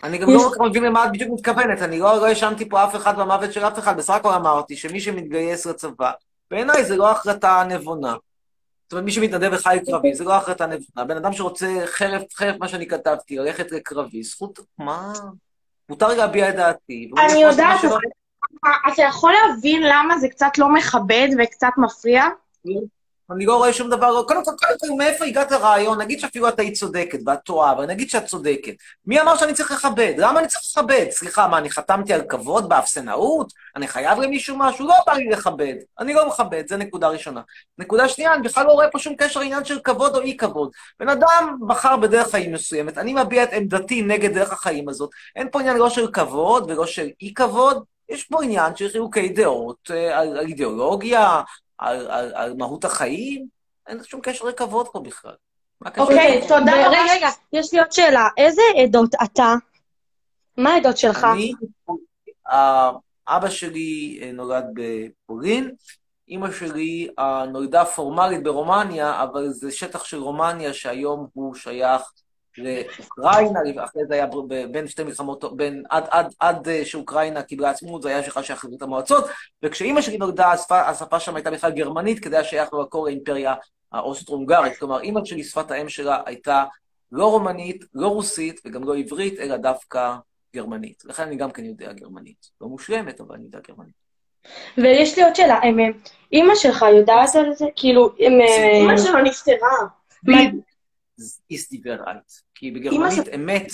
[0.03, 3.53] אני גם לא מבין למה את בדיוק מתכוונת, אני לא האשמתי פה אף אחד במוות
[3.53, 6.11] של אף אחד, בסך הכל אמרתי שמי שמתגייס לצבא,
[6.51, 8.15] בעיניי זה לא החלטה נבונה.
[8.83, 11.07] זאת אומרת, מי שמתנדב לחיל קרבי, זה לא החלטה נבונה.
[11.07, 15.13] בן אדם שרוצה חרף, חרף מה שאני כתבתי, ללכת לקרבי, זכות, מה?
[15.89, 17.11] מותר להביע את דעתי.
[17.25, 17.79] אני יודעת,
[18.93, 22.23] אתה יכול להבין למה זה קצת לא מכבד וקצת מפריע?
[23.31, 26.01] אני לא רואה שום דבר, קודם כל, קודם כל, מאיפה הגעת לרעיון?
[26.01, 28.73] נגיד שאפילו את היית צודקת ואת טועה, אבל נגיד שאת צודקת.
[29.05, 30.13] מי אמר שאני צריך לכבד?
[30.17, 31.05] למה אני צריך לכבד?
[31.11, 33.53] סליחה, מה, אני חתמתי על כבוד באפסנאות?
[33.75, 34.87] אני חייב למישהו משהו?
[34.87, 35.73] לא בא לי לכבד.
[35.99, 37.41] אני לא מכבד, זה נקודה ראשונה.
[37.77, 40.71] נקודה שנייה, אני בכלל לא רואה פה שום קשר לעניין של כבוד או אי-כבוד.
[40.99, 45.09] בן אדם בחר בדרך חיים מסוימת, אני מביע את עמדתי נגד דרך החיים הזאת.
[45.35, 49.91] אין פה עניין לא של כבוד ולא של אי-כבוד, יש פה עניין של חילוקי דעות
[49.91, 51.41] על, על אידיאולוגיה,
[51.77, 53.47] על, על, על מהות החיים,
[53.87, 55.35] אין שום קשר לכבוד פה בכלל.
[55.97, 56.97] אוקיי, okay, תודה רבה.
[57.11, 58.27] רגע, יש לי עוד שאלה.
[58.37, 59.53] איזה עדות אתה?
[60.57, 61.27] מה העדות שלך?
[61.33, 61.53] אני,
[63.27, 65.75] אבא שלי נולד בפולין,
[66.27, 67.09] אימא שלי
[67.51, 72.01] נולדה פורמלית ברומניה, אבל זה שטח של רומניה שהיום הוא שייך
[72.57, 74.25] לאוקראינה, אחרי זה היה
[74.71, 78.81] בין שתי מלחמות, בין, עד, עד, עד שאוקראינה קיבלה עצמאות, זה היה שלך שייך לברית
[78.81, 79.25] המועצות,
[79.63, 83.53] וכשאימא שלי נולדה, השפה, השפה שם הייתה בכלל גרמנית, כדי שייך במקור לאימפריה
[83.91, 84.77] האוסטרו-הונגרית.
[84.77, 86.63] כלומר, אימא שלי, שפת האם שלה הייתה
[87.11, 90.15] לא רומנית, לא רוסית וגם לא עברית, אלא דווקא
[90.55, 91.03] גרמנית.
[91.05, 92.49] לכן אני גם כן יודע גרמנית.
[92.61, 93.93] לא מושלמת, אבל אני יודע גרמנית.
[94.77, 95.59] ויש לי עוד שאלה,
[96.31, 97.65] אימא שלך יודעת על זה?
[97.75, 99.77] כאילו, אימא שלו נפטרה.
[101.51, 102.31] ist die Wahrheit.
[102.59, 103.69] כי בגרמנית אמת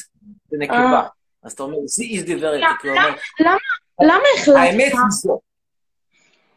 [0.51, 1.03] זה נקבה.
[1.43, 3.09] אז אתה אומר, ist die Wahrheit, אתה אומר...
[4.01, 4.57] למה החלטת?
[4.57, 5.39] האמת זו.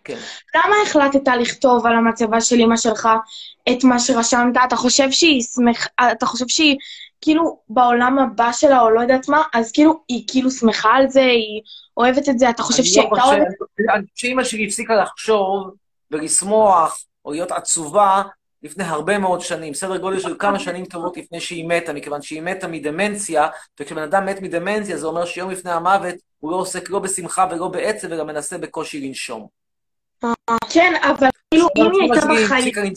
[0.05, 0.19] כן.
[0.55, 3.09] למה החלטת לכתוב על המצבה של אמא שלך
[3.73, 4.57] את מה שרשמת?
[4.69, 6.77] אתה חושב שהיא שמחה, אתה חושב שהיא
[7.21, 11.21] כאילו בעולם הבא שלה, או לא יודעת מה, אז כאילו, היא כאילו שמחה על זה,
[11.21, 11.63] היא
[11.97, 13.47] אוהבת את זה, אתה חושב שהיא לא הייתה חושב- אוהבת?
[13.95, 15.71] אני חושב שאימא שלי הפסיקה לחשוב
[16.11, 18.23] ולשמוח או להיות עצובה
[18.67, 22.43] לפני הרבה מאוד שנים, סדר גודל של כמה שנים טובות לפני שהיא מתה, מכיוון שהיא
[22.43, 23.49] מתה מדמנציה,
[23.81, 27.69] וכשבן אדם מת מדמנציה זה אומר שיום לפני המוות הוא לא עוסק לא בשמחה ולא
[27.69, 29.47] בעצב, וגם מנסה בקושי לנשום.
[30.69, 32.95] כן, אבל כאילו, אם היא הייתה בחיים...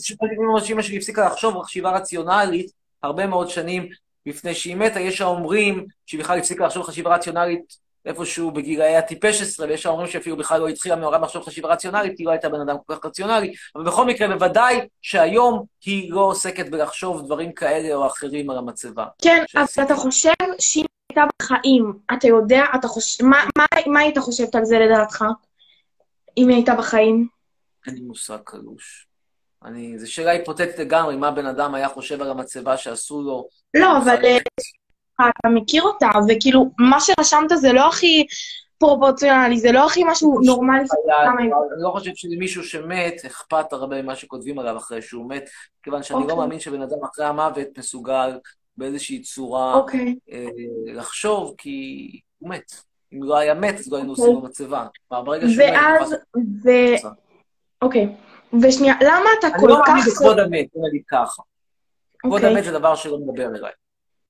[0.60, 2.70] שאימא שלי הפסיקה לחשוב חשיבה רציונלית
[3.02, 3.88] הרבה מאוד שנים
[4.26, 9.66] לפני שהיא מתה, יש האומרים שהיא בכלל הפסיקה לחשוב חשיבה רציונלית איפשהו בגילאי הטיפש עשרה,
[9.66, 12.60] ויש האומרים שאפילו בכלל לא התחילה מעולם לחשוב חשיבה רציונלית, כי היא לא הייתה בן
[12.60, 17.94] אדם כל כך רציונלי, אבל בכל מקרה, בוודאי שהיום היא לא עוסקת בלחשוב דברים כאלה
[17.94, 19.06] או אחרים על המצבה.
[19.22, 23.24] כן, אבל אתה חושב שהיא הייתה בחיים, אתה יודע, אתה חושב...
[23.24, 25.24] מה- מה- מה היית חושבת על זה לדעתך?
[26.38, 27.28] אם היא הייתה בחיים?
[27.86, 29.06] אין לי מושג קלוש.
[29.64, 33.48] אני, זו שאלה היפותטית לגמרי, מה בן אדם היה חושב על המצבה שעשו לו.
[33.74, 34.16] לא, אבל
[35.28, 38.26] אתה מכיר אותה, וכאילו, מה שרשמת זה לא הכי
[38.78, 40.84] פרופורציונלי, זה לא הכי משהו נורמלי.
[41.08, 41.50] היה- אני
[41.82, 45.44] לא חושב שלמישהו שמת אכפת הרבה ממה שכותבים עליו אחרי שהוא מת,
[45.82, 46.36] כיוון שאני לא אוקיי.
[46.38, 48.38] מאמין שבן אדם אחרי המוות מסוגל
[48.76, 50.14] באיזושהי צורה אוקיי.
[50.32, 50.46] אה,
[50.86, 52.08] לחשוב, כי
[52.38, 52.72] הוא מת.
[53.12, 54.24] אם לא היה מת, אז לא היינו אוקיי.
[54.24, 54.86] עושים במצבה.
[55.08, 56.14] כלומר, ברגע שהוא מת, ואז,
[56.64, 56.68] ו...
[57.82, 58.06] אוקיי.
[58.62, 60.08] ושנייה, למה אתה אני כל לא מאמין כך...
[60.08, 61.42] בכבוד המת, בוא נגיד ככה.
[62.18, 62.52] כבוד אוקיי.
[62.56, 63.72] המת זה דבר שלא מדבר אליי.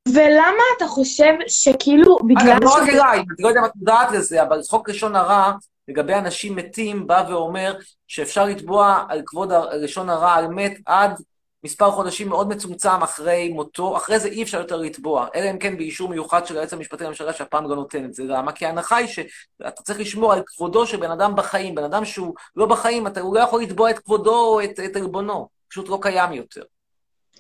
[0.08, 4.12] ולמה אתה חושב שכאילו, בגלל אגב, לא רק אליי, אני לא יודע אם את מודעת
[4.12, 5.52] לזה, אבל חוק לשון הרע,
[5.88, 7.74] לגבי אנשים מתים, בא ואומר
[8.06, 11.20] שאפשר לתבוע על כבוד לשון הרע על מת עד
[11.64, 15.76] מספר חודשים מאוד מצומצם אחרי מותו, אחרי זה אי אפשר יותר לתבוע, אלא אם כן
[15.76, 18.22] באישור מיוחד של היועץ המשפטי לממשלה שהפעם לא נותן את זה.
[18.26, 18.52] למה?
[18.52, 21.74] כי ההנחה היא שאתה צריך לשמור על כבודו של בן אדם בחיים.
[21.74, 24.96] בן אדם שהוא לא בחיים, אתה, הוא לא יכול לתבוע את כבודו או את, את
[24.96, 26.62] עלבונו, פשוט לא קיים יותר.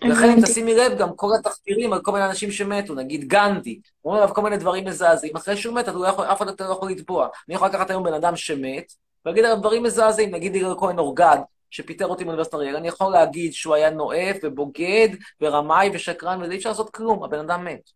[0.02, 0.40] לכן אם.
[0.42, 4.42] תשימי לב, גם כל התחקירים על כל מיני אנשים שמתו, נגיד גנדי, אומרים עליו כל
[4.42, 7.28] מיני דברים מזעזעים, אחרי שהוא מת, לא אף אחד לא יכול לתבוע.
[7.48, 8.92] אני יכול לקחת היום בן אדם שמת,
[9.26, 11.36] ולהגיד עליו דברים מזעזעים, נגיד יגאל כהן אורגד,
[11.70, 15.08] שפיטר אותי מאוניברסיטת אריאל, אני יכול להגיד שהוא היה נואף ובוגד
[15.40, 17.90] ורמאי ושקרן, וזה אי אפשר לעשות כלום, הבן אדם מת.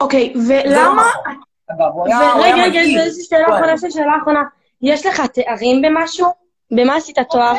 [0.00, 1.02] אוקיי, לא ולמה...
[2.40, 2.80] רגע.
[2.80, 4.42] יש לי שאלה אחרונה, יש לי שאלה אחרונה.
[4.82, 6.26] יש לך תארים במשהו?
[6.70, 7.54] במה עשית תואר?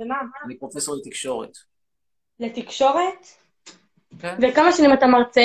[0.00, 0.14] במה?
[0.44, 1.71] אני פרופסור לתקשורת.
[2.42, 3.26] לתקשורת?
[4.20, 4.36] כן.
[4.42, 5.40] וכמה שנים אתה מרצה?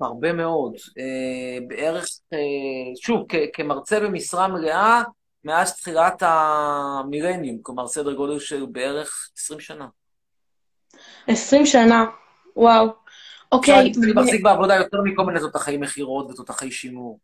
[0.00, 0.74] הרבה מאוד.
[0.98, 2.38] אה, בערך, אה,
[3.02, 5.02] שוב, כ- כמרצה במשרה מלאה,
[5.44, 9.86] מאז תחילת המילניום, כלומר סדר גודל של בערך 20 שנה.
[11.26, 12.04] 20 שנה.
[12.56, 12.86] וואו.
[13.52, 13.74] אוקיי.
[13.80, 17.18] אני אני ו- מחזיק בעבודה יותר מכל מיני תותחי מכירות ותותחי שימור.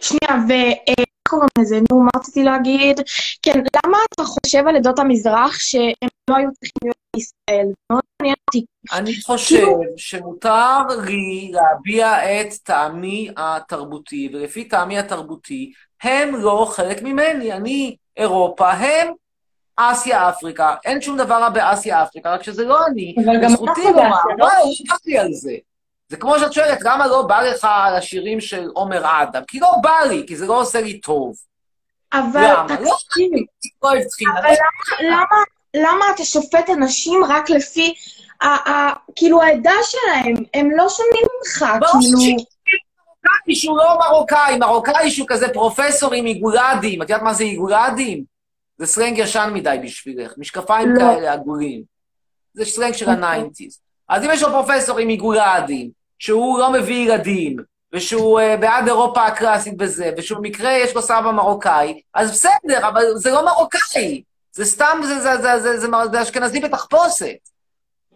[0.00, 1.80] שנייה, ואיך קוראים לזה?
[1.90, 3.00] נו, מה רציתי להגיד?
[3.42, 7.66] כן, למה אתה חושב על עדות המזרח שהם לא היו צריכים להיות בישראל?
[7.90, 8.64] מאוד מעניין אותי.
[8.92, 9.66] אני חושב
[9.96, 15.72] שמותר לי להביע את טעמי התרבותי, ולפי טעמי התרבותי,
[16.02, 17.52] הם לא חלק ממני.
[17.52, 19.12] אני אירופה, הם
[19.76, 20.74] אסיה, אפריקה.
[20.84, 23.14] אין שום דבר רע באסיה, אפריקה, רק שזה לא אני.
[23.24, 24.46] אבל גם אנחנו לומר, באסיה, לא?
[24.46, 25.52] לא, אכפת לי על זה.
[26.14, 29.42] זה כמו שאת שואלת, למה לא בא לך על השירים של עומר אדם?
[29.48, 31.34] כי לא בא לי, כי זה לא עושה לי טוב.
[32.12, 32.54] אבל?
[32.68, 33.30] תקשיב,
[33.82, 34.40] לא טחינה.
[34.40, 34.54] אבל
[35.74, 37.94] למה, אתה שופט אנשים רק לפי,
[39.16, 40.36] כאילו, העדה שלהם?
[40.54, 41.64] הם לא שונים ממך,
[42.00, 42.36] כאילו...
[43.24, 47.02] מרוקאי שהוא לא מרוקאי, מרוקאי שהוא כזה פרופסור עם עיגולדים.
[47.02, 48.24] את יודעת מה זה עיגולדים?
[48.78, 50.32] זה סלנג ישן מדי בשבילך.
[50.38, 51.00] משקפיים לא.
[51.00, 51.82] כאלה עגולים.
[52.54, 53.80] זה סלנג של ה nineties.
[54.08, 57.56] אז אם יש לו פרופסור עם עיגולדים, שהוא לא מביא ילדים,
[57.92, 63.30] ושהוא אה, בעד אירופה הקלאסית בזה, במקרה יש לו סבא מרוקאי, אז בסדר, אבל זה
[63.30, 64.22] לא מרוקאי.
[64.52, 67.36] זה סתם, זה, זה, זה, זה, זה, זה, אשכנזי בתחפושת.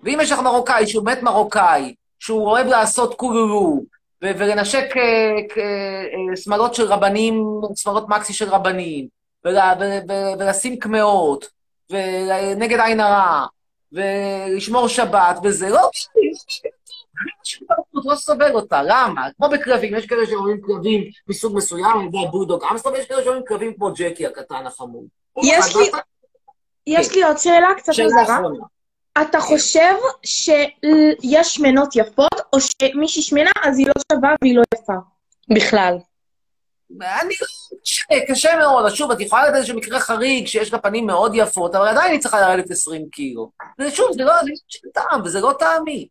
[0.02, 3.80] ואם יש לך מרוקאי שהוא באמת מרוקאי, שהוא אוהב לעשות קולולו,
[4.22, 7.44] ולנשק אה, כ- אה, שמלות של רבנים,
[7.76, 9.06] שמלות מקסי של רבנים,
[9.44, 11.48] ול- ו- ו- ולשים קמעות,
[11.90, 13.46] ונגד עין הרע,
[13.92, 15.90] ולשמור שבת וזה, לא,
[17.94, 19.28] לא סובל אותה, למה?
[19.36, 23.44] כמו בכלבים, יש כאלה שאוהבים כלבים מסוג מסוים, אני יודע, בולדוג אמסטרם, יש כאלה שאוהבים
[23.48, 25.04] כלבים כמו ג'קי הקטן החמוד.
[25.42, 25.90] יש לי,
[26.86, 27.92] יש לי עוד שאלה קצת.
[28.22, 28.64] אחרונה.
[29.22, 29.94] אתה חושב
[30.24, 34.92] שיש שמנות יפות, או שמישהי שמנה אז היא לא שווה והיא לא יפה?
[35.56, 35.98] בכלל.
[37.00, 37.34] אני
[37.82, 38.86] קשה, קשה מאוד.
[38.86, 42.12] אז שוב, את יכולה לתת איזשהו מקרה חריג שיש לה פנים מאוד יפות, אבל עדיין
[42.12, 43.50] היא צריכה לרדת 20 קילו.
[43.78, 46.08] ושוב, זה לא, זה של טעם, וזה לא טעמי.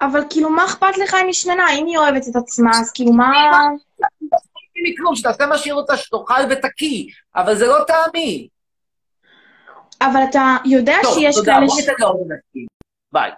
[0.00, 1.70] אבל כאילו, מה אכפת לך אם היא שמנה?
[1.72, 3.32] אם היא אוהבת את עצמה, אז כאילו, מה...
[4.82, 7.04] מכלום, שתעשה מה שהיא רוצה, שתאכל ותקיא,
[7.36, 8.48] אבל זה לא טעמי.
[10.00, 11.78] אבל אתה יודע טוב, שיש תודה, כאלה בוא ש...
[11.78, 12.66] ניתן לעוד אנשים.
[13.12, 13.30] ביי.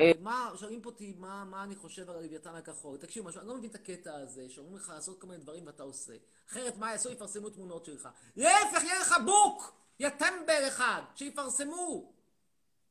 [0.00, 2.96] אה, מה, שואלים פה אותי מה, מה אני חושב על הלוויתן הכחול.
[2.96, 6.12] תקשיב אני לא מבין את הקטע הזה, שאומרים לך לעשות כל מיני דברים ואתה עושה.
[6.50, 7.12] אחרת מה יעשו?
[7.12, 8.08] יפרסמו תמונות שלך.
[8.36, 9.72] להפך, יהיה לך בוק!
[10.00, 12.12] יא טמבל אחד, שיפרסמו!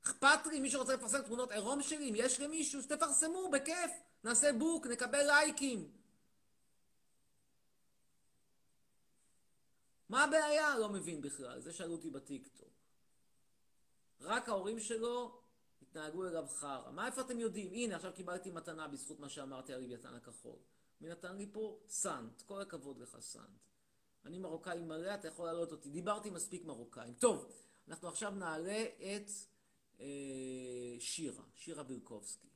[0.03, 3.91] אכפת לי, מי שרוצה לפרסם תמונות עירום שלי, אם יש למישהו, אז תפרסמו, בכיף.
[4.23, 5.91] נעשה בוק, נקבל לייקים.
[10.09, 10.77] מה הבעיה?
[10.77, 12.73] לא מבין בכלל, זה שאלו אותי בטיקטוק.
[14.21, 15.41] רק ההורים שלו
[15.81, 16.91] התנהגו אליו חרא.
[16.91, 17.71] מה איפה אתם יודעים?
[17.71, 20.59] הנה, עכשיו קיבלתי מתנה בזכות מה שאמרתי על לוויתן הכחול.
[21.01, 21.79] מי נתן לי פה?
[21.89, 22.41] סאנט.
[22.41, 23.63] כל הכבוד לך, סאנט.
[24.25, 25.89] אני מרוקאי מלא, אתה יכול להעלות אותי.
[25.89, 27.13] דיברתי מספיק מרוקאים.
[27.13, 27.51] טוב,
[27.87, 29.29] אנחנו עכשיו נעלה את
[30.99, 32.47] שירה, שירה בירקובסקי.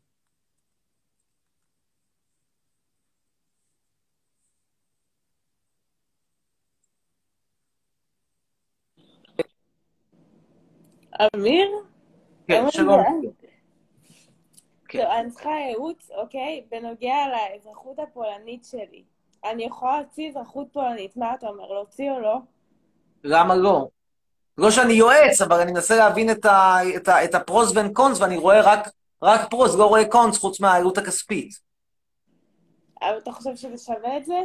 [11.36, 11.68] אמיר?
[12.48, 13.00] כן, שלום.
[13.00, 13.28] אני-
[14.92, 16.66] טוב, אני צריכה ייעוץ, אוקיי?
[16.70, 19.04] בנוגע לאזרחות הפולנית שלי.
[19.44, 22.38] אני יכולה להוציא אזרחות פולנית, מה אתה אומר, להוציא או לא?
[23.24, 23.88] למה לא?
[24.58, 28.20] לא שאני יועץ, אבל אני מנסה להבין את, ה, את, ה, את הפרוס ואין קונס,
[28.22, 28.90] ואני רואה רק,
[29.24, 31.60] רק פרוס, לא רואה קונס, חוץ מהעלות הכספית.
[33.02, 34.36] אבל אתה חושב שזה שווה את זה?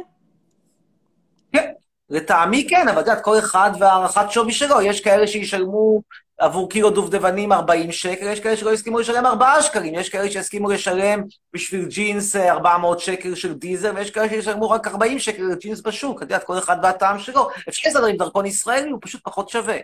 [2.09, 4.81] לטעמי כן, אבל את יודעת, כל אחד והערכת שווי שלו.
[4.81, 6.01] יש כאלה שישלמו
[6.37, 10.69] עבור קילו דובדבנים 40 שקל, יש כאלה שלא יסכימו לשלם 4 שקלים, יש כאלה שיסכימו
[10.69, 15.81] לשלם בשביל ג'ינס אה, 400 שקל של דיזל, ויש כאלה שישלמו רק 40 שקל לג'ינס
[15.81, 16.17] בשוק.
[16.17, 17.49] את יודעת, כל אחד והטעם שלו.
[17.69, 19.77] אפשר להסתדר עם דרכון ישראלי, הוא פשוט פחות שווה.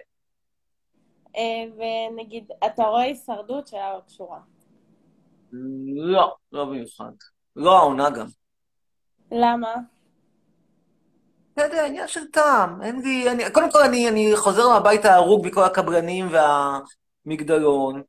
[1.35, 1.41] אה,
[1.77, 4.39] ונגיד, אתה רואה הישרדות שהיה לא קשורה.
[5.95, 7.11] לא, לא במיוחד.
[7.55, 8.25] לא העונה גם.
[9.31, 9.75] למה?
[11.53, 12.81] אתה יודע, עניין של טעם.
[12.81, 13.31] אין לי...
[13.31, 16.27] אני, קודם כל, אני, אני חוזר מהבית ההרוג מכל הקבלנים
[17.25, 18.01] והמגדלון.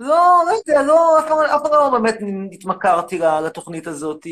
[0.00, 2.14] לא, לא יודע, לא, אף פעם פעם לא באמת
[2.52, 4.26] התמכרתי לתוכנית הזאת.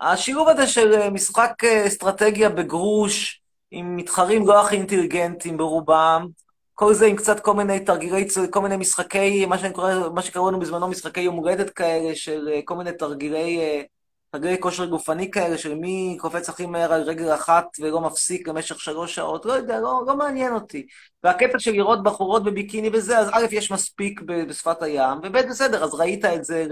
[0.00, 6.26] השילוב הזה של אה, משחק אה, אסטרטגיה בגרוש, עם מתחרים לא הכי אינטליגנטים ברובם,
[6.74, 10.60] כל זה עם קצת כל מיני תרגילי, כל מיני משחקי, מה קורא, מה שקראו לנו
[10.60, 13.82] בזמנו משחקי יום הולדת כאלה, של אה, כל מיני תרגילי, אה,
[14.30, 18.80] תרגילי כושר גופני כאלה, של מי קופץ הכי מהר על רגל אחת ולא מפסיק למשך
[18.80, 20.86] שלוש שעות, לא יודע, לא, לא מעניין אותי.
[21.24, 25.94] והקטע של לראות בחורות בביקיני וזה, אז א', יש מספיק בשפת הים, וב', בסדר, אז
[25.94, 26.66] ראית את זה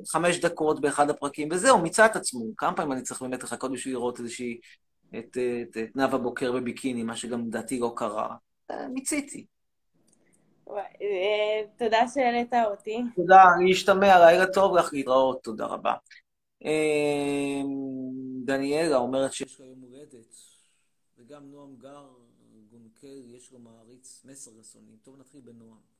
[0.00, 2.44] לחמש דקות באחד הפרקים, וזהו, מיצה את עצמו.
[2.56, 4.58] כמה פעמים אני צריך באמת לחכות בשביל לראות איזושהי...
[5.18, 8.36] את, את, את נאוה בוקר בביקיני, מה שגם לדעתי לא קרה.
[8.70, 9.46] אה, מיציתי.
[10.70, 13.02] אה, תודה שהעלית אותי.
[13.16, 15.94] תודה, להשתמע, לילה טוב לך, להתראות, תודה רבה.
[16.64, 17.62] אה,
[18.44, 20.34] דניאלה אומרת שיש לה יום הולדת,
[21.18, 22.06] וגם נועם גר
[22.70, 24.96] גונקל, יש לו מעריץ מסר רסוני.
[25.02, 25.93] טוב, נתחיל בנועם.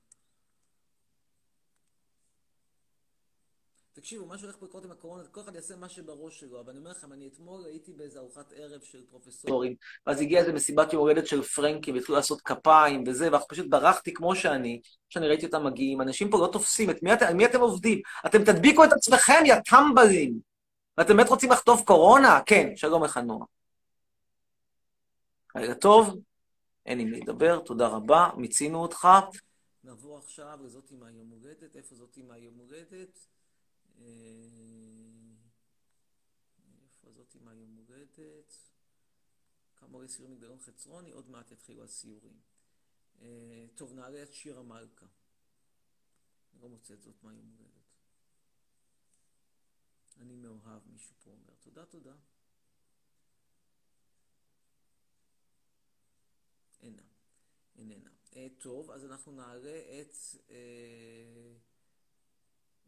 [3.94, 6.78] תקשיבו, מה שהולך פה לקרות עם הקורונה, כל אחד יעשה מה שבראש שלו, אבל אני
[6.78, 9.74] אומר לכם, אני אתמול הייתי באיזה ארוחת ערב של פרופסורים,
[10.06, 14.14] ואז הגיעה איזה מסיבת יום הולדת של פרנקי, והתחילו לעשות כפיים וזה, ואנחנו פשוט ברחתי
[14.14, 16.00] כמו שאני, שאני ראיתי אותם מגיעים.
[16.00, 18.00] אנשים פה לא תופסים, את מי, את, מי אתם עובדים?
[18.26, 20.38] אתם תדביקו את עצמכם, יא טמבלים!
[20.98, 22.40] ואתם באמת רוצים לחטוף קורונה?
[22.46, 23.46] כן, שלום לך, נועה.
[25.54, 26.18] לילה טוב,
[26.86, 29.08] אין עם מי לדבר, תודה רבה, מיצינו אותך.
[29.84, 33.33] נעבור עכשיו לזאת עם היום הולדת, איפה זאת עם היום הולדת?
[33.98, 34.04] אה,
[36.84, 38.52] איפה זאת עם היום הולדת?
[39.76, 42.40] כמה עולה סיורים מגדלון חצרוני, עוד מעט יתחילו הסיורים.
[43.20, 45.06] אה, טוב, נעלה את שירה מלכה.
[46.52, 47.74] אני לא את זאת מהיום הולדת.
[50.18, 51.54] אני מאוהב, מישהו פה אומר.
[51.60, 52.14] תודה, תודה.
[56.82, 57.02] אינה,
[57.76, 58.10] איננה.
[58.36, 60.14] אה, טוב, אז אנחנו נעלה את
[60.50, 61.56] אה,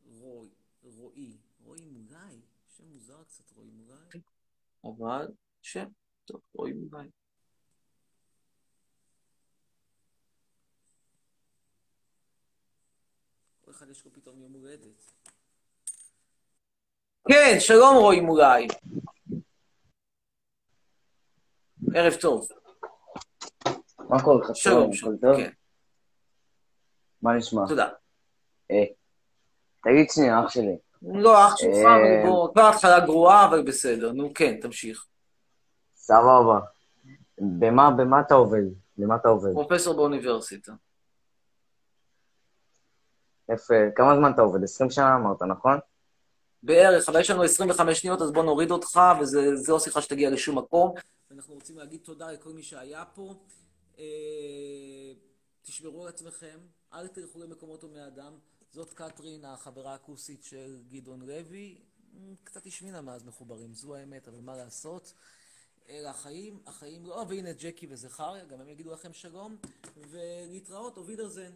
[0.04, 0.50] רוי,
[0.82, 1.36] רועי.
[1.64, 2.40] רועי מולי,
[2.76, 4.20] שם מוזר קצת, רועי מולי.
[4.84, 5.28] אבל
[5.62, 5.86] שם,
[6.24, 7.08] טוב, רועי מולי.
[13.60, 15.12] כל אחד יש לו פתאום יום הולדת.
[17.28, 18.66] כן, שלום רועי מולי.
[21.94, 22.48] ערב טוב.
[23.98, 24.56] מה קורה לך?
[24.56, 25.36] שלום, שלום, טוב?
[25.36, 25.50] כן.
[27.22, 27.62] מה נשמע?
[27.68, 27.88] תודה.
[28.70, 28.84] אה,
[29.86, 30.76] תגיד שנייה, אח שלי.
[31.02, 34.12] לא, אח שלך, אה, אבל בוא, כבר התחלה גרועה, אבל בסדר.
[34.12, 35.06] נו, כן, תמשיך.
[35.94, 36.60] סבבה.
[37.38, 38.62] במה, במה אתה עובד?
[38.98, 39.52] במה אתה עובד?
[39.52, 40.72] פרופסור באוניברסיטה.
[43.52, 43.74] יפה.
[43.96, 44.62] כמה זמן אתה עובד?
[44.64, 45.78] 20 שנה אמרת, נכון?
[46.62, 50.58] בערך, אבל יש לנו 25 שניות, אז בוא נוריד אותך, וזה לא שיחה שתגיע לשום
[50.58, 50.94] מקום.
[51.30, 53.34] ואנחנו רוצים להגיד תודה לכל מי שהיה פה.
[53.98, 54.04] אה,
[55.62, 56.58] תשמרו על עצמכם,
[56.94, 58.32] אל תלכו למקומות הומי אדם.
[58.76, 61.78] זאת קטרין, החברה הכוסית של גדעון לוי.
[62.44, 65.12] קצת השמינה מאז מחוברים, זו האמת, אבל מה לעשות?
[65.88, 69.56] אלה החיים, החיים לא, והנה ג'קי וזכריה, גם הם יגידו לכם שלום,
[69.96, 71.52] ולהתראות, אובידרזן.